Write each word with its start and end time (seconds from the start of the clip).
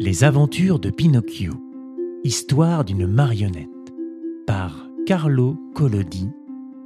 Les 0.00 0.22
aventures 0.22 0.78
de 0.78 0.90
Pinocchio. 0.90 1.54
Histoire 2.22 2.84
d'une 2.84 3.08
marionnette. 3.08 3.68
Par 4.46 4.88
Carlo 5.06 5.56
Collodi, 5.74 6.28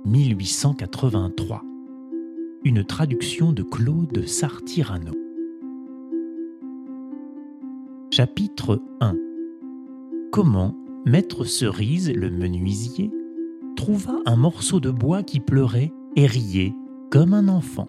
1883. 0.07 1.63
Une 2.65 2.83
traduction 2.85 3.53
de 3.53 3.63
Claude 3.63 4.27
Sartirano. 4.27 5.13
Chapitre 8.11 8.81
1 9.03 9.15
Comment 10.33 10.75
Maître 11.05 11.45
Cerise, 11.45 12.11
le 12.11 12.31
menuisier, 12.31 13.11
trouva 13.77 14.23
un 14.25 14.37
morceau 14.37 14.81
de 14.81 14.91
bois 14.91 15.23
qui 15.23 15.41
pleurait 15.41 15.93
et 16.17 16.25
riait 16.25 16.73
comme 17.11 17.35
un 17.35 17.49
enfant. 17.49 17.89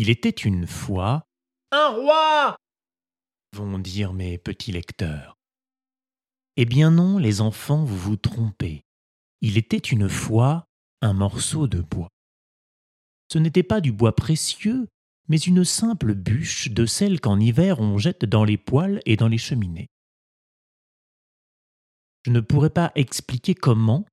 Il 0.00 0.10
était 0.10 0.30
une 0.30 0.68
fois 0.68 1.26
un 1.72 1.88
roi 1.88 2.56
vont 3.56 3.80
dire 3.80 4.12
mes 4.12 4.38
petits 4.38 4.70
lecteurs. 4.70 5.34
Eh 6.56 6.66
bien 6.66 6.92
non, 6.92 7.18
les 7.18 7.40
enfants, 7.40 7.82
vous 7.82 7.96
vous 7.96 8.16
trompez. 8.16 8.84
Il 9.40 9.58
était 9.58 9.76
une 9.76 10.08
fois 10.08 10.66
un 11.02 11.14
morceau 11.14 11.66
de 11.66 11.80
bois. 11.80 12.10
Ce 13.32 13.38
n'était 13.38 13.64
pas 13.64 13.80
du 13.80 13.90
bois 13.90 14.14
précieux, 14.14 14.86
mais 15.26 15.38
une 15.38 15.64
simple 15.64 16.14
bûche 16.14 16.70
de 16.70 16.86
celle 16.86 17.20
qu'en 17.20 17.40
hiver 17.40 17.80
on 17.80 17.98
jette 17.98 18.24
dans 18.24 18.44
les 18.44 18.56
poêles 18.56 19.00
et 19.04 19.16
dans 19.16 19.26
les 19.26 19.36
cheminées. 19.36 19.88
Je 22.24 22.30
ne 22.30 22.38
pourrais 22.38 22.70
pas 22.70 22.92
expliquer 22.94 23.56
comment, 23.56 24.06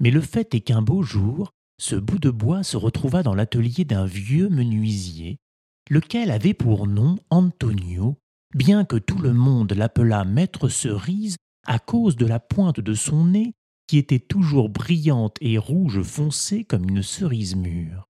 mais 0.00 0.10
le 0.10 0.22
fait 0.22 0.54
est 0.54 0.62
qu'un 0.62 0.80
beau 0.80 1.02
jour, 1.02 1.52
ce 1.78 1.96
bout 1.96 2.18
de 2.18 2.30
bois 2.30 2.62
se 2.62 2.76
retrouva 2.76 3.22
dans 3.22 3.34
l'atelier 3.34 3.84
d'un 3.84 4.06
vieux 4.06 4.48
menuisier, 4.48 5.38
lequel 5.90 6.30
avait 6.30 6.54
pour 6.54 6.86
nom 6.86 7.16
Antonio, 7.30 8.16
bien 8.54 8.84
que 8.84 8.96
tout 8.96 9.18
le 9.18 9.32
monde 9.32 9.72
l'appelât 9.72 10.24
Maître 10.24 10.68
Cerise 10.68 11.36
à 11.66 11.78
cause 11.78 12.16
de 12.16 12.26
la 12.26 12.40
pointe 12.40 12.80
de 12.80 12.94
son 12.94 13.26
nez 13.26 13.52
qui 13.86 13.98
était 13.98 14.18
toujours 14.18 14.68
brillante 14.68 15.36
et 15.40 15.58
rouge 15.58 16.02
foncée 16.02 16.64
comme 16.64 16.88
une 16.88 17.02
cerise 17.02 17.54
mûre. 17.54 18.08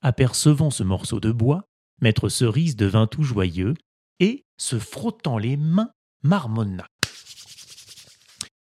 Apercevant 0.00 0.70
ce 0.70 0.82
morceau 0.82 1.20
de 1.20 1.32
bois, 1.32 1.64
Maître 2.00 2.28
Cerise 2.28 2.76
devint 2.76 3.06
tout 3.06 3.24
joyeux 3.24 3.74
et, 4.20 4.46
se 4.56 4.78
frottant 4.78 5.38
les 5.38 5.56
mains, 5.56 5.90
marmonna. 6.22 6.86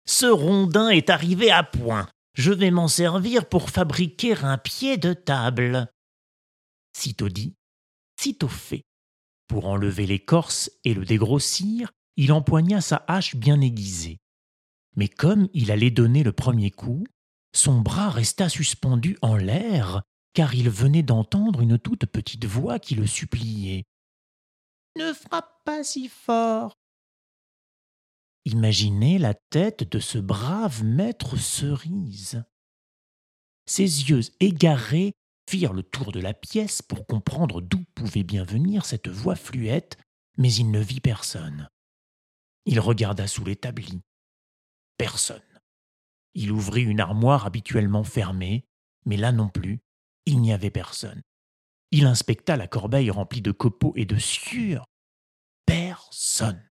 Ce 0.06 0.26
rondin 0.26 0.90
est 0.90 1.10
arrivé 1.10 1.50
à 1.50 1.64
point. 1.64 2.08
Je 2.36 2.52
vais 2.52 2.72
m'en 2.72 2.88
servir 2.88 3.48
pour 3.48 3.70
fabriquer 3.70 4.36
un 4.44 4.58
pied 4.58 4.98
de 4.98 5.14
table. 5.14 5.92
Sitôt 6.98 7.30
dit, 7.30 7.56
sitôt 8.20 8.48
fait. 8.48 8.84
Pour 9.48 9.68
enlever 9.68 10.08
l'écorce 10.08 10.72
et 10.84 10.94
le 10.94 11.06
dégrossir, 11.06 11.92
il 12.18 12.32
empoigna 12.32 12.82
sa 12.82 13.04
hache 13.08 13.36
bien 13.36 13.62
aiguisée. 13.62 14.18
Mais 14.96 15.08
comme 15.08 15.48
il 15.54 15.72
allait 15.72 15.92
donner 15.92 16.24
le 16.24 16.34
premier 16.34 16.72
coup, 16.72 17.04
son 17.56 17.82
bras 17.82 18.10
resta 18.10 18.50
suspendu 18.50 19.18
en 19.22 19.36
l'air, 19.36 20.02
car 20.34 20.56
il 20.56 20.70
venait 20.70 21.04
d'entendre 21.04 21.62
une 21.62 21.78
toute 21.78 22.06
petite 22.08 22.46
voix 22.46 22.80
qui 22.80 22.96
le 22.96 23.06
suppliait. 23.06 23.84
Ne 24.98 25.14
frappe 25.14 25.64
pas 25.66 25.84
si 25.84 26.10
fort. 26.10 26.76
Imaginez 28.46 29.20
la 29.20 29.34
tête 29.34 29.90
de 29.90 30.00
ce 30.00 30.18
brave 30.18 30.84
maître 30.84 31.38
cerise. 31.38 32.44
Ses 33.66 34.10
yeux 34.10 34.22
égarés 34.42 35.14
firent 35.50 35.74
le 35.74 35.84
tour 35.84 36.12
de 36.12 36.20
la 36.20 36.34
pièce 36.34 36.82
pour 36.82 37.06
comprendre 37.06 37.62
d'où 37.62 37.84
pouvait 37.96 38.24
bien 38.24 38.44
venir 38.44 38.86
cette 38.86 39.08
voix 39.08 39.36
fluette, 39.36 39.98
mais 40.38 40.54
il 40.54 40.72
ne 40.72 40.80
vit 40.80 41.00
personne. 41.00 41.70
Il 42.66 42.80
regarda 42.80 43.28
sous 43.28 43.46
l'établi. 43.46 44.02
Personne. 44.98 45.42
Il 46.34 46.52
ouvrit 46.52 46.84
une 46.84 47.00
armoire 47.00 47.46
habituellement 47.46 48.04
fermée, 48.04 48.66
mais 49.06 49.18
là 49.18 49.32
non 49.32 49.50
plus, 49.50 49.80
il 50.26 50.42
n'y 50.42 50.54
avait 50.54 50.72
personne. 50.72 51.22
Il 51.92 52.06
inspecta 52.06 52.58
la 52.58 52.68
corbeille 52.68 53.12
remplie 53.12 53.42
de 53.42 53.52
copeaux 53.52 53.94
et 53.96 54.06
de 54.06 54.18
sueur. 54.18 54.86
Personne. 55.66 56.68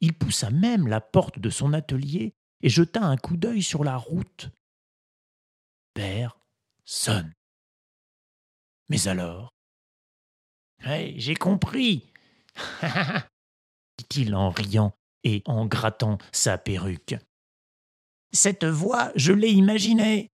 Il 0.00 0.12
poussa 0.12 0.50
même 0.50 0.86
la 0.86 1.00
porte 1.00 1.38
de 1.38 1.50
son 1.50 1.72
atelier 1.72 2.34
et 2.60 2.68
jeta 2.68 3.02
un 3.02 3.16
coup 3.16 3.36
d'œil 3.36 3.62
sur 3.62 3.84
la 3.84 3.96
route. 3.96 4.50
Personne. 5.94 7.32
Mais 8.88 9.08
alors? 9.08 9.50
Hey, 10.80 11.18
J'ai 11.18 11.34
compris 11.34 12.04
dit-il 13.98 14.34
en 14.34 14.50
riant 14.50 14.94
et 15.22 15.42
en 15.46 15.66
grattant 15.66 16.18
sa 16.32 16.58
perruque. 16.58 17.16
Cette 18.32 18.64
voix, 18.64 19.12
je 19.14 19.32
l'ai 19.32 19.50
imaginée. 19.50 20.30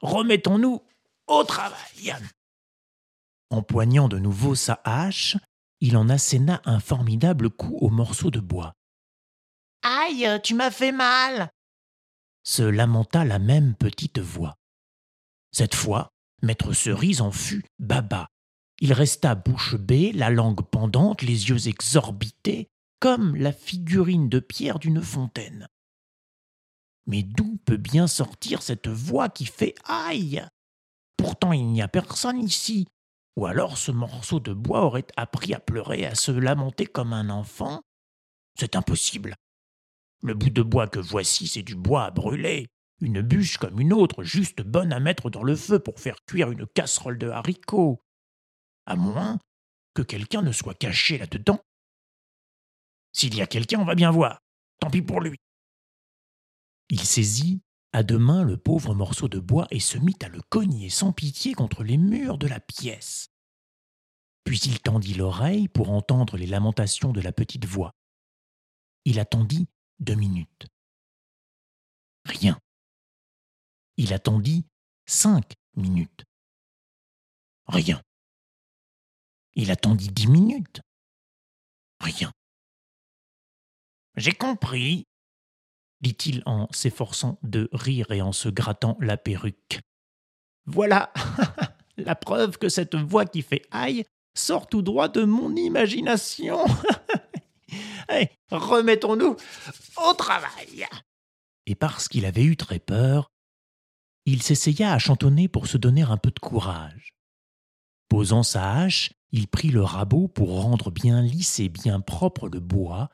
Remettons-nous 0.00 0.82
au 1.26 1.44
travail. 1.44 2.14
Empoignant 3.50 4.08
de 4.08 4.18
nouveau 4.18 4.54
sa 4.54 4.80
hache, 4.84 5.36
il 5.80 5.96
en 5.96 6.08
asséna 6.08 6.60
un 6.64 6.80
formidable 6.80 7.50
coup 7.50 7.76
au 7.80 7.90
morceau 7.90 8.30
de 8.30 8.40
bois. 8.40 8.74
Aïe, 9.86 10.40
tu 10.42 10.54
m'as 10.54 10.70
fait 10.70 10.92
mal 10.92 11.50
se 12.46 12.62
lamenta 12.62 13.24
la 13.24 13.40
même 13.40 13.74
petite 13.74 14.20
voix. 14.20 14.54
Cette 15.50 15.74
fois, 15.74 16.12
Maître 16.42 16.72
Cerise 16.72 17.20
en 17.20 17.32
fut 17.32 17.64
baba. 17.80 18.28
Il 18.80 18.92
resta 18.92 19.34
bouche 19.34 19.74
bée, 19.74 20.12
la 20.12 20.30
langue 20.30 20.62
pendante, 20.62 21.22
les 21.22 21.48
yeux 21.48 21.66
exorbités, 21.66 22.68
comme 23.00 23.34
la 23.34 23.52
figurine 23.52 24.28
de 24.28 24.38
pierre 24.38 24.78
d'une 24.78 25.02
fontaine. 25.02 25.66
Mais 27.06 27.24
d'où 27.24 27.56
peut 27.64 27.78
bien 27.78 28.06
sortir 28.06 28.62
cette 28.62 28.88
voix 28.88 29.28
qui 29.28 29.44
fait 29.44 29.74
aïe? 29.84 30.46
Pourtant 31.16 31.52
il 31.52 31.66
n'y 31.66 31.82
a 31.82 31.88
personne 31.88 32.38
ici. 32.38 32.86
Ou 33.36 33.46
alors 33.46 33.76
ce 33.76 33.90
morceau 33.90 34.38
de 34.38 34.52
bois 34.52 34.82
aurait 34.82 35.06
appris 35.16 35.52
à 35.52 35.58
pleurer, 35.58 36.06
à 36.06 36.14
se 36.14 36.30
lamenter 36.30 36.86
comme 36.86 37.12
un 37.12 37.28
enfant? 37.28 37.82
C'est 38.58 38.76
impossible. 38.76 39.34
Le 40.22 40.34
bout 40.34 40.50
de 40.50 40.62
bois 40.62 40.88
que 40.88 40.98
voici, 40.98 41.46
c'est 41.46 41.62
du 41.62 41.74
bois 41.74 42.04
à 42.06 42.10
brûler. 42.10 42.68
Une 43.00 43.20
bûche 43.20 43.58
comme 43.58 43.80
une 43.80 43.92
autre, 43.92 44.22
juste 44.24 44.62
bonne 44.62 44.92
à 44.92 45.00
mettre 45.00 45.28
dans 45.28 45.42
le 45.42 45.54
feu 45.54 45.78
pour 45.78 46.00
faire 46.00 46.24
cuire 46.26 46.50
une 46.50 46.66
casserole 46.66 47.18
de 47.18 47.28
haricots. 47.28 48.02
À 48.86 48.96
moins 48.96 49.38
que 49.94 50.02
quelqu'un 50.02 50.42
ne 50.42 50.52
soit 50.52 50.74
caché 50.74 51.18
là-dedans. 51.18 51.60
S'il 53.12 53.34
y 53.34 53.42
a 53.42 53.46
quelqu'un, 53.46 53.80
on 53.80 53.84
va 53.84 53.94
bien 53.94 54.10
voir. 54.10 54.40
Tant 54.80 54.90
pis 54.90 55.02
pour 55.02 55.20
lui. 55.20 55.38
Il 56.88 57.00
saisit 57.00 57.60
à 57.92 58.02
deux 58.02 58.18
mains 58.18 58.44
le 58.44 58.56
pauvre 58.56 58.94
morceau 58.94 59.28
de 59.28 59.38
bois 59.38 59.66
et 59.70 59.80
se 59.80 59.98
mit 59.98 60.16
à 60.22 60.28
le 60.28 60.40
cogner 60.50 60.90
sans 60.90 61.12
pitié 61.12 61.54
contre 61.54 61.82
les 61.82 61.96
murs 61.96 62.38
de 62.38 62.46
la 62.46 62.60
pièce. 62.60 63.28
Puis 64.44 64.58
il 64.66 64.80
tendit 64.80 65.14
l'oreille 65.14 65.68
pour 65.68 65.90
entendre 65.90 66.36
les 66.36 66.46
lamentations 66.46 67.12
de 67.12 67.20
la 67.20 67.32
petite 67.32 67.64
voix. 67.64 67.92
Il 69.04 69.18
attendit 69.18 69.66
deux 70.00 70.14
minutes. 70.14 70.66
Rien. 72.24 72.58
Il 73.96 74.12
attendit 74.12 74.64
cinq 75.06 75.54
minutes. 75.74 76.24
Rien. 77.66 78.02
Il 79.54 79.70
attendit 79.70 80.08
dix 80.08 80.26
minutes. 80.26 80.80
Rien. 82.00 82.32
J'ai 84.16 84.32
compris, 84.32 85.06
dit-il 86.00 86.42
en 86.46 86.68
s'efforçant 86.72 87.38
de 87.42 87.68
rire 87.72 88.10
et 88.10 88.22
en 88.22 88.32
se 88.32 88.48
grattant 88.48 88.96
la 89.00 89.16
perruque. 89.16 89.80
Voilà 90.66 91.12
la 91.96 92.14
preuve 92.14 92.58
que 92.58 92.68
cette 92.68 92.94
voix 92.94 93.24
qui 93.24 93.42
fait 93.42 93.62
aïe 93.70 94.04
sort 94.34 94.66
tout 94.66 94.82
droit 94.82 95.08
de 95.08 95.24
mon 95.24 95.54
imagination. 95.56 96.64
Allez, 98.08 98.30
remettons-nous 98.50 99.36
au 99.96 100.14
travail. 100.14 100.86
Et 101.66 101.74
parce 101.74 102.08
qu'il 102.08 102.24
avait 102.24 102.44
eu 102.44 102.56
très 102.56 102.78
peur, 102.78 103.32
il 104.24 104.42
s'essaya 104.42 104.92
à 104.92 104.98
chantonner 104.98 105.48
pour 105.48 105.66
se 105.66 105.76
donner 105.76 106.02
un 106.02 106.16
peu 106.16 106.30
de 106.30 106.38
courage. 106.38 107.14
Posant 108.08 108.42
sa 108.42 108.72
hache, 108.72 109.12
il 109.32 109.48
prit 109.48 109.68
le 109.68 109.82
rabot 109.82 110.28
pour 110.28 110.62
rendre 110.62 110.90
bien 110.90 111.22
lisse 111.22 111.58
et 111.60 111.68
bien 111.68 112.00
propre 112.00 112.48
le 112.48 112.60
bois, 112.60 113.08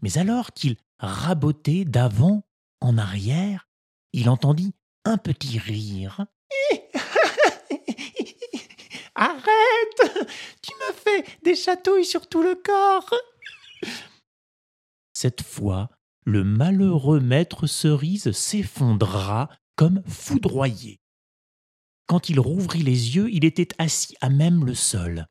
mais 0.00 0.18
alors 0.18 0.52
qu'il 0.52 0.76
rabotait 0.98 1.84
d'avant 1.84 2.44
en 2.80 2.98
arrière, 2.98 3.68
il 4.12 4.28
entendit 4.28 4.74
un 5.04 5.16
petit 5.18 5.58
rire. 5.58 6.26
Arrête 9.14 10.28
Tu 10.62 10.72
me 10.74 10.92
fais 10.92 11.24
des 11.42 11.54
chatouilles 11.54 12.04
sur 12.04 12.28
tout 12.28 12.42
le 12.42 12.54
corps 12.56 13.12
Cette 15.22 15.42
fois, 15.42 15.88
le 16.24 16.42
malheureux 16.42 17.20
maître 17.20 17.68
cerise 17.68 18.32
s'effondra 18.32 19.48
comme 19.76 20.02
foudroyé. 20.04 20.98
Quand 22.08 22.28
il 22.28 22.40
rouvrit 22.40 22.82
les 22.82 23.14
yeux, 23.14 23.30
il 23.30 23.44
était 23.44 23.68
assis 23.78 24.16
à 24.20 24.30
même 24.30 24.64
le 24.64 24.74
sol. 24.74 25.28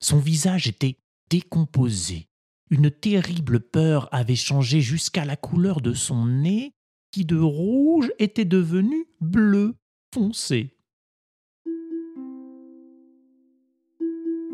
Son 0.00 0.18
visage 0.18 0.66
était 0.66 0.96
décomposé. 1.28 2.26
Une 2.70 2.90
terrible 2.90 3.60
peur 3.60 4.08
avait 4.12 4.34
changé 4.34 4.80
jusqu'à 4.80 5.26
la 5.26 5.36
couleur 5.36 5.82
de 5.82 5.92
son 5.92 6.24
nez, 6.24 6.72
qui 7.10 7.26
de 7.26 7.36
rouge 7.36 8.10
était 8.18 8.46
devenu 8.46 9.04
bleu 9.20 9.74
foncé. 10.14 10.74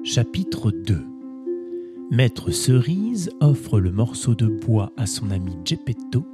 Chapitre 0.03 0.73
2 0.73 1.18
Maître 2.11 2.51
Cerise 2.53 3.31
offre 3.41 3.79
le 3.79 3.93
morceau 3.93 4.35
de 4.35 4.47
bois 4.47 4.93
à 4.97 5.05
son 5.05 5.31
ami 5.31 5.59
Geppetto, 5.63 6.27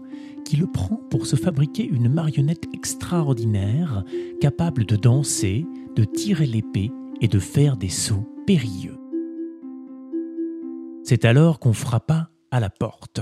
qui 0.45 0.55
le 0.55 0.71
prend 0.71 1.01
pour 1.11 1.27
se 1.27 1.35
fabriquer 1.35 1.85
une 1.85 2.09
marionnette 2.09 2.67
extraordinaire, 2.73 4.05
capable 4.41 4.87
de 4.87 4.95
danser, 4.95 5.67
de 5.97 6.05
tirer 6.05 6.47
l'épée 6.47 6.93
et 7.21 7.27
de 7.27 7.41
faire 7.41 7.77
des 7.77 7.89
sauts 7.89 8.25
périlleux. 8.47 8.97
C'est 11.03 11.25
alors 11.25 11.59
qu'on 11.59 11.73
frappa 11.73 12.31
à 12.53 12.61
la 12.61 12.71
porte. 12.71 13.21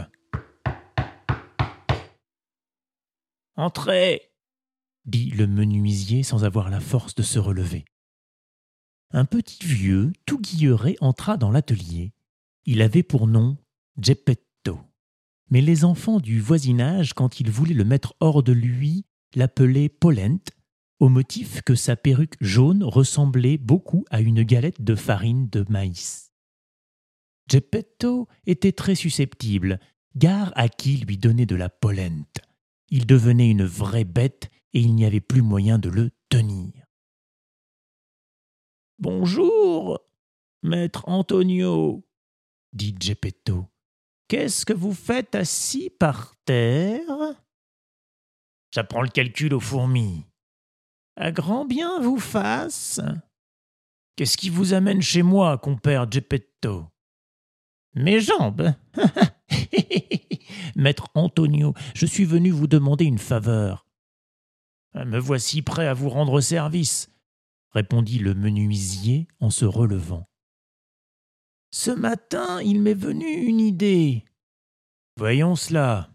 Entrez 3.56 4.20
dit 5.06 5.30
le 5.30 5.46
menuisier 5.46 6.22
sans 6.22 6.44
avoir 6.44 6.68
la 6.68 6.80
force 6.80 7.14
de 7.14 7.22
se 7.22 7.38
relever. 7.38 7.86
Un 9.10 9.24
petit 9.24 9.64
vieux, 9.64 10.12
tout 10.26 10.38
guilleret, 10.38 10.96
entra 11.00 11.38
dans 11.38 11.50
l'atelier. 11.50 12.12
Il 12.64 12.80
avait 12.80 13.02
pour 13.02 13.26
nom 13.26 13.56
Geppetto. 13.98 14.78
Mais 15.50 15.60
les 15.60 15.84
enfants 15.84 16.20
du 16.20 16.40
voisinage, 16.40 17.12
quand 17.12 17.40
ils 17.40 17.50
voulaient 17.50 17.74
le 17.74 17.84
mettre 17.84 18.14
hors 18.20 18.42
de 18.42 18.52
lui, 18.52 19.04
l'appelaient 19.34 19.88
Polent, 19.88 20.44
au 21.00 21.08
motif 21.08 21.62
que 21.62 21.74
sa 21.74 21.96
perruque 21.96 22.36
jaune 22.40 22.84
ressemblait 22.84 23.58
beaucoup 23.58 24.04
à 24.10 24.20
une 24.20 24.44
galette 24.44 24.82
de 24.82 24.94
farine 24.94 25.48
de 25.48 25.64
maïs. 25.68 26.32
Geppetto 27.50 28.28
était 28.46 28.72
très 28.72 28.94
susceptible, 28.94 29.80
gare 30.14 30.52
à 30.54 30.68
qui 30.68 30.98
lui 30.98 31.18
donnait 31.18 31.46
de 31.46 31.56
la 31.56 31.68
polente. 31.68 32.38
Il 32.88 33.06
devenait 33.06 33.50
une 33.50 33.64
vraie 33.64 34.04
bête 34.04 34.48
et 34.72 34.80
il 34.80 34.94
n'y 34.94 35.04
avait 35.04 35.20
plus 35.20 35.42
moyen 35.42 35.78
de 35.78 35.88
le 35.88 36.10
tenir. 36.28 36.72
Bonjour, 38.98 39.98
maître 40.62 41.02
Antonio, 41.08 42.04
dit 42.72 42.94
Geppetto. 42.98 43.66
Qu'est-ce 44.28 44.64
que 44.64 44.72
vous 44.72 44.94
faites 44.94 45.34
assis 45.34 45.90
par 45.90 46.34
terre? 46.44 47.04
J'apprends 48.74 49.02
le 49.02 49.08
calcul 49.08 49.52
aux 49.52 49.60
fourmis. 49.60 50.24
À 51.16 51.30
grand 51.30 51.66
bien 51.66 52.00
vous 52.00 52.18
fasse. 52.18 53.00
Qu'est-ce 54.16 54.36
qui 54.36 54.48
vous 54.48 54.72
amène 54.72 55.02
chez 55.02 55.22
moi, 55.22 55.58
compère 55.58 56.10
Geppetto? 56.10 56.86
Mes 57.94 58.20
jambes 58.20 58.74
Maître 60.76 61.08
Antonio, 61.14 61.74
je 61.94 62.06
suis 62.06 62.24
venu 62.24 62.50
vous 62.50 62.66
demander 62.66 63.04
une 63.04 63.18
faveur. 63.18 63.86
Me 64.94 65.18
voici 65.18 65.60
prêt 65.62 65.86
à 65.86 65.94
vous 65.94 66.08
rendre 66.08 66.40
service, 66.40 67.10
répondit 67.70 68.18
le 68.18 68.34
menuisier 68.34 69.28
en 69.40 69.50
se 69.50 69.64
relevant. 69.64 70.28
Ce 71.74 71.90
matin, 71.90 72.60
il 72.60 72.82
m'est 72.82 72.92
venu 72.92 73.26
une 73.26 73.60
idée. 73.60 74.24
Voyons 75.16 75.56
cela. 75.56 76.10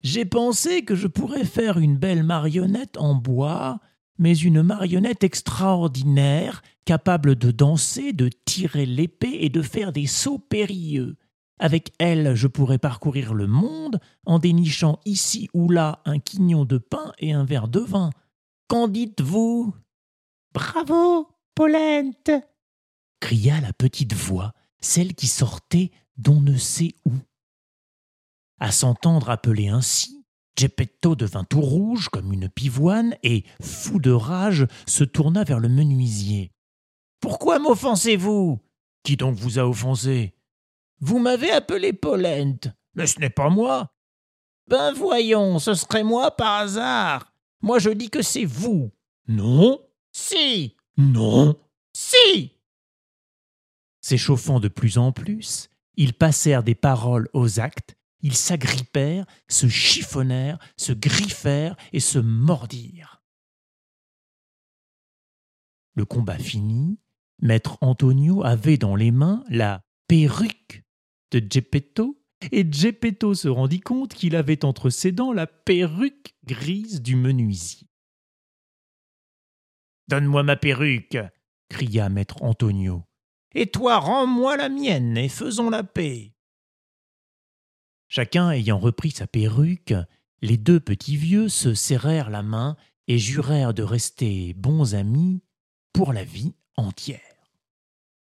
J'ai 0.00 0.24
pensé 0.24 0.84
que 0.84 0.94
je 0.94 1.08
pourrais 1.08 1.44
faire 1.44 1.78
une 1.78 1.96
belle 1.96 2.22
marionnette 2.22 2.96
en 2.98 3.16
bois, 3.16 3.80
mais 4.18 4.36
une 4.36 4.62
marionnette 4.62 5.24
extraordinaire, 5.24 6.62
capable 6.84 7.34
de 7.34 7.50
danser, 7.50 8.12
de 8.12 8.30
tirer 8.44 8.86
l'épée 8.86 9.38
et 9.40 9.48
de 9.48 9.60
faire 9.60 9.92
des 9.92 10.06
sauts 10.06 10.38
périlleux. 10.38 11.16
Avec 11.58 11.92
elle, 11.98 12.36
je 12.36 12.46
pourrais 12.46 12.78
parcourir 12.78 13.34
le 13.34 13.48
monde 13.48 14.00
en 14.24 14.38
dénichant 14.38 15.00
ici 15.04 15.48
ou 15.52 15.68
là 15.68 16.00
un 16.04 16.20
quignon 16.20 16.64
de 16.64 16.78
pain 16.78 17.12
et 17.18 17.32
un 17.32 17.44
verre 17.44 17.68
de 17.68 17.80
vin. 17.80 18.10
Qu'en 18.68 18.86
dites-vous? 18.86 19.74
Bravo, 20.54 21.28
Polente 21.54 22.30
cria 23.22 23.60
la 23.60 23.72
petite 23.72 24.14
voix, 24.14 24.52
celle 24.80 25.14
qui 25.14 25.28
sortait 25.28 25.92
d'on 26.16 26.40
ne 26.40 26.56
sait 26.56 26.96
où. 27.04 27.12
À 28.58 28.72
s'entendre 28.72 29.30
appeler 29.30 29.68
ainsi, 29.68 30.26
Geppetto 30.58 31.14
devint 31.14 31.44
tout 31.44 31.60
rouge 31.60 32.08
comme 32.08 32.32
une 32.32 32.48
pivoine 32.48 33.16
et, 33.22 33.44
fou 33.62 34.00
de 34.00 34.10
rage, 34.10 34.66
se 34.88 35.04
tourna 35.04 35.44
vers 35.44 35.60
le 35.60 35.68
menuisier. 35.68 36.50
Pourquoi 37.20 37.60
m'offensez-vous? 37.60 38.60
Qui 39.04 39.16
donc 39.16 39.36
vous 39.36 39.60
a 39.60 39.68
offensé? 39.68 40.34
Vous 40.98 41.20
m'avez 41.20 41.52
appelé 41.52 41.92
Polente, 41.92 42.68
mais 42.94 43.06
ce 43.06 43.20
n'est 43.20 43.30
pas 43.30 43.50
moi. 43.50 43.94
Ben 44.66 44.92
voyons, 44.92 45.60
ce 45.60 45.74
serait 45.74 46.04
moi 46.04 46.32
par 46.36 46.58
hasard. 46.58 47.32
Moi 47.60 47.78
je 47.78 47.90
dis 47.90 48.10
que 48.10 48.22
c'est 48.22 48.44
vous. 48.44 48.90
Non, 49.28 49.80
si. 50.10 50.76
Non. 50.96 51.56
Si. 51.92 52.52
S'échauffant 54.02 54.60
de 54.60 54.68
plus 54.68 54.98
en 54.98 55.12
plus, 55.12 55.70
ils 55.94 56.12
passèrent 56.12 56.64
des 56.64 56.74
paroles 56.74 57.28
aux 57.32 57.60
actes, 57.60 57.96
ils 58.20 58.36
s'agrippèrent, 58.36 59.26
se 59.48 59.68
chiffonnèrent, 59.68 60.58
se 60.76 60.92
griffèrent 60.92 61.76
et 61.92 62.00
se 62.00 62.18
mordirent. 62.18 63.22
Le 65.94 66.04
combat 66.04 66.38
fini, 66.38 66.98
maître 67.40 67.78
Antonio 67.80 68.44
avait 68.44 68.78
dans 68.78 68.96
les 68.96 69.10
mains 69.10 69.44
la 69.48 69.82
perruque 70.08 70.82
de 71.30 71.42
Geppetto, 71.48 72.18
et 72.50 72.66
Geppetto 72.70 73.34
se 73.34 73.48
rendit 73.48 73.80
compte 73.80 74.14
qu'il 74.14 74.34
avait 74.34 74.64
entre 74.64 74.90
ses 74.90 75.12
dents 75.12 75.32
la 75.32 75.46
perruque 75.46 76.34
grise 76.44 77.02
du 77.02 77.14
menuisier. 77.14 77.88
Donne-moi 80.08 80.42
ma 80.42 80.56
perruque 80.56 81.18
cria 81.68 82.08
maître 82.08 82.42
Antonio. 82.42 83.04
Et 83.54 83.70
toi, 83.70 83.98
rends-moi 83.98 84.56
la 84.56 84.68
mienne 84.68 85.16
et 85.16 85.28
faisons 85.28 85.70
la 85.70 85.82
paix. 85.84 86.32
Chacun 88.08 88.50
ayant 88.50 88.78
repris 88.78 89.10
sa 89.10 89.26
perruque, 89.26 89.94
les 90.42 90.56
deux 90.56 90.80
petits 90.80 91.16
vieux 91.16 91.48
se 91.48 91.74
serrèrent 91.74 92.30
la 92.30 92.42
main 92.42 92.76
et 93.08 93.18
jurèrent 93.18 93.74
de 93.74 93.82
rester 93.82 94.54
bons 94.54 94.94
amis 94.94 95.42
pour 95.92 96.12
la 96.12 96.24
vie 96.24 96.54
entière. 96.76 97.20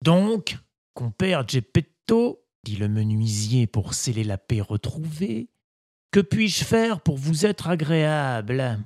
Donc, 0.03 0.59
compère 0.95 1.49
Geppetto, 1.49 2.45
dit 2.65 2.77
le 2.77 2.89
menuisier 2.89 3.67
pour 3.67 3.95
sceller 3.95 4.25
la 4.25 4.39
paix 4.39 4.61
retrouvée, 4.61 5.51
que 6.11 6.21
puis-je 6.21 6.65
faire 6.65 7.01
pour 7.01 7.17
vous 7.17 7.47
être 7.47 7.69
agréable? 7.69 8.79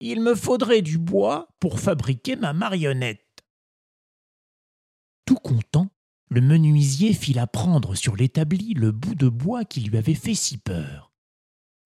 Il 0.00 0.20
me 0.20 0.34
faudrait 0.34 0.82
du 0.82 0.98
bois 0.98 1.48
pour 1.60 1.80
fabriquer 1.80 2.36
ma 2.36 2.52
marionnette. 2.52 3.23
Tout 5.24 5.36
content, 5.36 5.88
le 6.28 6.40
menuisier 6.40 7.12
fit 7.12 7.32
la 7.32 7.46
prendre 7.46 7.94
sur 7.94 8.16
l'établi 8.16 8.74
le 8.74 8.92
bout 8.92 9.14
de 9.14 9.28
bois 9.28 9.64
qui 9.64 9.80
lui 9.80 9.96
avait 9.96 10.14
fait 10.14 10.34
si 10.34 10.58
peur. 10.58 11.12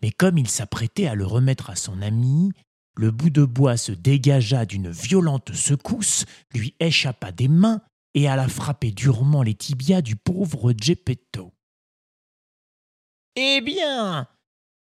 Mais 0.02 0.11
comme 0.11 0.38
il 0.38 0.49
s'apprêtait 0.49 1.07
à 1.07 1.14
le 1.14 1.26
remettre 1.26 1.71
à 1.71 1.76
son 1.76 2.02
ami, 2.02 2.52
le 2.97 3.11
bout 3.11 3.30
de 3.30 3.45
bois 3.45 3.76
se 3.76 3.92
dégagea 3.92 4.64
d'une 4.64 4.90
violente 4.90 5.52
secousse, 5.54 6.25
lui 6.52 6.75
échappa 6.80 7.30
des 7.30 7.49
mains 7.49 7.80
et 8.14 8.28
alla 8.28 8.49
frapper 8.49 8.90
durement 8.90 9.42
les 9.42 9.54
tibias 9.54 10.02
du 10.02 10.16
pauvre 10.16 10.73
Geppetto. 10.76 11.52
Eh 13.37 13.61
bien, 13.61 14.26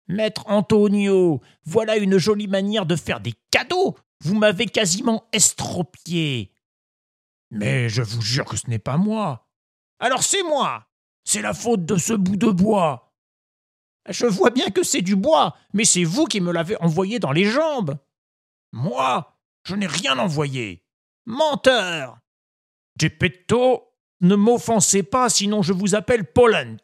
Maître 0.09 0.45
Antonio, 0.47 1.43
voilà 1.65 1.97
une 1.97 2.17
jolie 2.17 2.49
manière 2.49 2.87
de 2.87 2.97
faire 2.97 3.21
des 3.21 3.35
cadeaux. 3.51 3.97
Vous 4.23 4.35
m'avez 4.35 4.67
quasiment 4.67 5.25
estropié. 5.33 6.53
Mais 7.51 7.89
je 7.89 8.03
vous 8.03 8.23
jure 8.23 8.45
que 8.45 8.57
ce 8.57 8.69
n'est 8.69 8.79
pas 8.79 8.97
moi. 8.97 9.49
Alors 9.99 10.23
c'est 10.23 10.43
moi. 10.43 10.87
C'est 11.25 11.43
la 11.43 11.55
faute 11.55 11.85
de 11.85 11.97
ce 11.97 12.13
bout 12.13 12.37
de 12.37 12.51
bois. 12.51 13.15
Je 14.09 14.27
vois 14.27 14.51
bien 14.51 14.71
que 14.71 14.83
c'est 14.83 15.03
du 15.03 15.17
bois, 15.17 15.57
mais 15.73 15.85
c'est 15.85 16.05
vous 16.05 16.25
qui 16.25 16.41
me 16.41 16.53
l'avez 16.53 16.77
envoyé 16.81 17.19
dans 17.19 17.33
les 17.33 17.45
jambes. 17.45 17.99
Moi, 18.73 19.37
je 19.65 19.75
n'ai 19.75 19.87
rien 19.87 20.19
envoyé. 20.19 20.85
Menteur. 21.27 22.19
Geppetto, 22.99 23.95
ne 24.21 24.37
m'offensez 24.37 25.03
pas, 25.03 25.29
sinon 25.29 25.63
je 25.63 25.73
vous 25.73 25.95
appelle 25.95 26.33
Polent. 26.33 26.83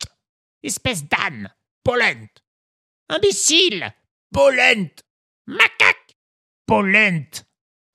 Espèce 0.63 1.05
d'âne. 1.09 1.55
Polent. 1.83 2.29
Imbécile 3.09 3.93
Polente 4.33 5.05
Macaque 5.47 6.17
Polente 6.67 7.47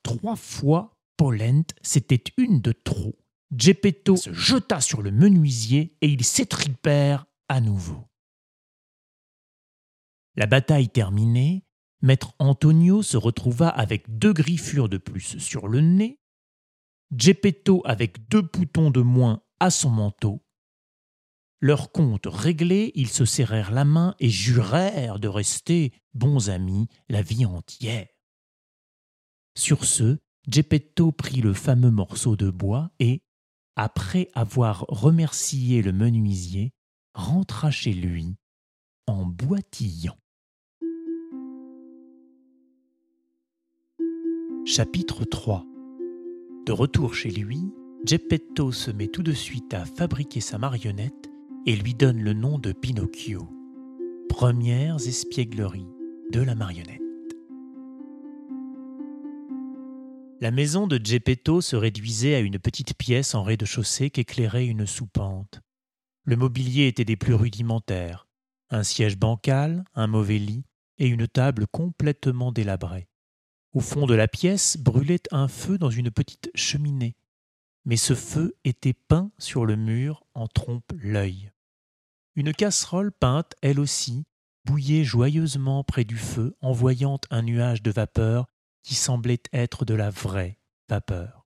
Trois 0.03 0.37
fois 0.37 0.97
Polente, 1.21 1.75
c'était 1.83 2.23
une 2.37 2.61
de 2.61 2.71
trop. 2.71 3.15
Geppetto 3.55 4.15
se 4.15 4.33
jeta 4.33 4.81
sur 4.81 5.03
le 5.03 5.11
menuisier 5.11 5.95
et 6.01 6.07
ils 6.07 6.23
s'étripèrent 6.23 7.27
à 7.47 7.61
nouveau. 7.61 8.09
La 10.35 10.47
bataille 10.47 10.89
terminée, 10.89 11.63
maître 12.01 12.33
Antonio 12.39 13.03
se 13.03 13.17
retrouva 13.17 13.69
avec 13.69 14.17
deux 14.17 14.33
griffures 14.33 14.89
de 14.89 14.97
plus 14.97 15.37
sur 15.37 15.67
le 15.67 15.81
nez, 15.81 16.19
Geppetto 17.15 17.83
avec 17.85 18.27
deux 18.27 18.41
boutons 18.41 18.89
de 18.89 19.01
moins 19.01 19.43
à 19.59 19.69
son 19.69 19.91
manteau. 19.91 20.43
Leur 21.59 21.91
compte 21.91 22.25
réglé, 22.25 22.93
ils 22.95 23.09
se 23.09 23.25
serrèrent 23.25 23.69
la 23.69 23.85
main 23.85 24.15
et 24.19 24.31
jurèrent 24.31 25.19
de 25.19 25.27
rester 25.27 25.93
bons 26.15 26.49
amis 26.49 26.87
la 27.09 27.21
vie 27.21 27.45
entière. 27.45 28.07
Sur 29.55 29.85
ce, 29.85 30.17
Geppetto 30.47 31.11
prit 31.11 31.41
le 31.41 31.53
fameux 31.53 31.91
morceau 31.91 32.35
de 32.35 32.49
bois 32.49 32.91
et, 32.99 33.21
après 33.75 34.29
avoir 34.33 34.85
remercié 34.87 35.81
le 35.81 35.91
menuisier, 35.91 36.73
rentra 37.13 37.69
chez 37.69 37.93
lui 37.93 38.35
en 39.07 39.25
boitillant. 39.25 40.17
Chapitre 44.65 45.25
3 45.25 45.65
De 46.65 46.71
retour 46.71 47.13
chez 47.13 47.29
lui, 47.29 47.59
Geppetto 48.05 48.71
se 48.71 48.89
met 48.89 49.07
tout 49.07 49.23
de 49.23 49.33
suite 49.33 49.73
à 49.73 49.85
fabriquer 49.85 50.41
sa 50.41 50.57
marionnette 50.57 51.29
et 51.67 51.75
lui 51.75 51.93
donne 51.93 52.21
le 52.21 52.33
nom 52.33 52.57
de 52.57 52.71
Pinocchio. 52.71 53.47
Premières 54.27 54.95
espiègleries 55.07 55.87
de 56.31 56.41
la 56.41 56.55
marionnette. 56.55 57.10
La 60.41 60.51
maison 60.51 60.87
de 60.87 60.99
Geppetto 61.01 61.61
se 61.61 61.75
réduisait 61.75 62.33
à 62.33 62.39
une 62.39 62.57
petite 62.57 62.95
pièce 62.95 63.35
en 63.35 63.43
rez-de-chaussée 63.43 64.09
qu'éclairait 64.09 64.65
une 64.65 64.87
soupente. 64.87 65.61
Le 66.23 66.35
mobilier 66.35 66.87
était 66.87 67.05
des 67.05 67.15
plus 67.15 67.35
rudimentaires 67.35 68.27
un 68.71 68.83
siège 68.83 69.17
bancal, 69.17 69.83
un 69.93 70.07
mauvais 70.07 70.39
lit 70.39 70.65
et 70.97 71.07
une 71.07 71.27
table 71.27 71.67
complètement 71.67 72.51
délabrée. 72.51 73.07
Au 73.73 73.81
fond 73.81 74.07
de 74.07 74.15
la 74.15 74.27
pièce 74.27 74.77
brûlait 74.77 75.21
un 75.31 75.47
feu 75.47 75.77
dans 75.77 75.89
une 75.89 76.09
petite 76.09 76.49
cheminée, 76.55 77.15
mais 77.85 77.97
ce 77.97 78.15
feu 78.15 78.55
était 78.63 78.93
peint 78.93 79.31
sur 79.37 79.65
le 79.65 79.75
mur 79.75 80.23
en 80.33 80.47
trompe 80.47 80.91
l'œil. 80.97 81.51
Une 82.35 82.53
casserole 82.53 83.11
peinte, 83.11 83.53
elle 83.61 83.79
aussi, 83.79 84.25
bouillait 84.65 85.03
joyeusement 85.03 85.83
près 85.83 86.05
du 86.05 86.17
feu, 86.17 86.55
envoyant 86.61 87.19
un 87.29 87.41
nuage 87.41 87.83
de 87.83 87.91
vapeur 87.91 88.47
qui 88.83 88.95
semblait 88.95 89.43
être 89.53 89.85
de 89.85 89.93
la 89.93 90.09
vraie 90.09 90.57
vapeur. 90.89 91.45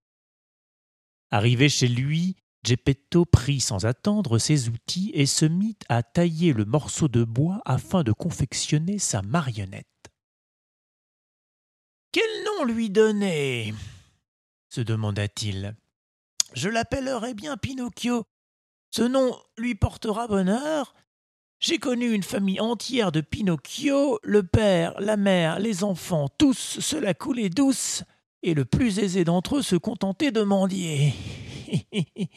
Arrivé 1.32 1.70
chez 1.70 1.88
lui, 1.88 2.38
Geppetto 2.64 3.26
prit 3.26 3.60
sans 3.60 3.86
attendre 3.86 4.40
ses 4.40 4.70
outils 4.70 5.12
et 5.14 5.26
se 5.26 5.46
mit 5.46 5.78
à 5.88 6.02
tailler 6.02 6.54
le 6.54 6.66
morceau 6.66 7.08
de 7.08 7.24
bois 7.24 7.62
afin 7.66 8.04
de 8.04 8.12
confectionner 8.12 8.98
sa 8.98 9.22
marionnette. 9.22 9.86
Quel 12.12 12.44
nom 12.46 12.66
lui 12.66 12.90
donner? 12.90 13.74
se 14.70 14.82
demanda-t-il. 14.82 15.76
Je 16.54 16.70
l'appellerai 16.70 17.34
bien 17.34 17.56
Pinocchio. 17.56 18.26
Ce 18.92 19.04
nom 19.04 19.38
lui 19.58 19.76
portera 19.76 20.28
bonheur. 20.28 20.96
J'ai 21.66 21.80
connu 21.80 22.12
une 22.12 22.22
famille 22.22 22.60
entière 22.60 23.12
de 23.12 23.22
Pinocchio, 23.22 24.20
le 24.22 24.44
père, 24.44 24.94
la 25.02 25.18
mère, 25.18 25.58
les 25.58 25.84
enfants, 25.84 26.30
tous 26.38 26.80
se 26.80 26.96
la 26.96 27.16
coulaient 27.16 27.50
douce, 27.50 28.04
et 28.44 28.54
le 28.54 28.66
plus 28.66 29.00
aisé 29.00 29.24
d'entre 29.24 29.56
eux 29.56 29.62
se 29.64 29.76
contentait 29.76 30.32
de 30.32 30.44
mendier. 30.44 31.16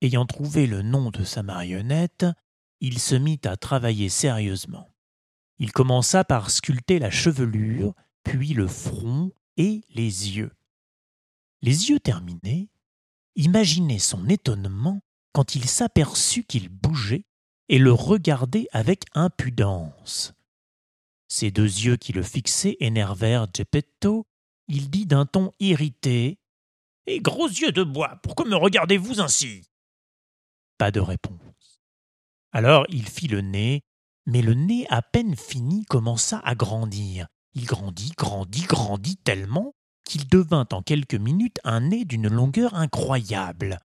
Ayant 0.00 0.24
trouvé 0.24 0.66
le 0.66 0.80
nom 0.80 1.10
de 1.10 1.24
sa 1.24 1.42
marionnette, 1.42 2.24
il 2.80 3.00
se 3.00 3.16
mit 3.16 3.40
à 3.44 3.58
travailler 3.58 4.08
sérieusement. 4.08 4.88
Il 5.58 5.70
commença 5.70 6.24
par 6.24 6.50
sculpter 6.50 7.00
la 7.00 7.10
chevelure, 7.10 7.92
puis 8.24 8.54
le 8.54 8.66
front 8.66 9.30
et 9.58 9.82
les 9.90 10.38
yeux. 10.38 10.52
Les 11.60 11.90
yeux 11.90 12.00
terminés, 12.00 12.70
imaginez 13.36 13.98
son 13.98 14.26
étonnement 14.26 15.02
quand 15.34 15.54
il 15.54 15.68
s'aperçut 15.68 16.44
qu'il 16.44 16.70
bougeait 16.70 17.26
et 17.70 17.78
le 17.78 17.92
regardait 17.92 18.66
avec 18.72 19.04
impudence. 19.14 20.34
Ses 21.28 21.52
deux 21.52 21.62
yeux 21.62 21.96
qui 21.96 22.12
le 22.12 22.24
fixaient 22.24 22.76
énervèrent 22.80 23.46
Geppetto. 23.54 24.26
Il 24.66 24.90
dit 24.90 25.06
d'un 25.06 25.24
ton 25.24 25.52
irrité 25.60 26.40
Et 27.06 27.20
gros 27.20 27.46
yeux 27.46 27.70
de 27.70 27.84
bois, 27.84 28.18
pourquoi 28.24 28.44
me 28.46 28.56
regardez-vous 28.56 29.20
ainsi? 29.20 29.62
Pas 30.78 30.90
de 30.90 30.98
réponse. 30.98 31.80
Alors 32.50 32.86
il 32.88 33.08
fit 33.08 33.28
le 33.28 33.40
nez, 33.40 33.84
mais 34.26 34.42
le 34.42 34.54
nez 34.54 34.86
à 34.90 35.00
peine 35.00 35.36
fini 35.36 35.84
commença 35.84 36.40
à 36.44 36.56
grandir, 36.56 37.28
il 37.54 37.66
grandit, 37.66 38.12
grandit, 38.16 38.66
grandit 38.66 39.16
tellement 39.16 39.74
qu'il 40.02 40.26
devint 40.28 40.66
en 40.72 40.82
quelques 40.82 41.14
minutes 41.14 41.60
un 41.62 41.80
nez 41.80 42.04
d'une 42.04 42.28
longueur 42.28 42.74
incroyable. 42.74 43.78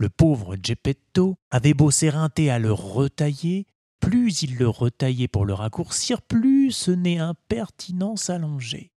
Le 0.00 0.08
pauvre 0.08 0.56
Geppetto 0.62 1.36
avait 1.50 1.74
beau 1.74 1.90
s'éreinter 1.90 2.50
à 2.50 2.58
le 2.58 2.72
retailler, 2.72 3.66
plus 4.00 4.40
il 4.40 4.56
le 4.56 4.66
retaillait 4.66 5.28
pour 5.28 5.44
le 5.44 5.52
raccourcir, 5.52 6.22
plus 6.22 6.72
ce 6.72 6.90
nez 6.90 7.18
impertinent 7.18 8.16
s'allongeait. 8.16 8.92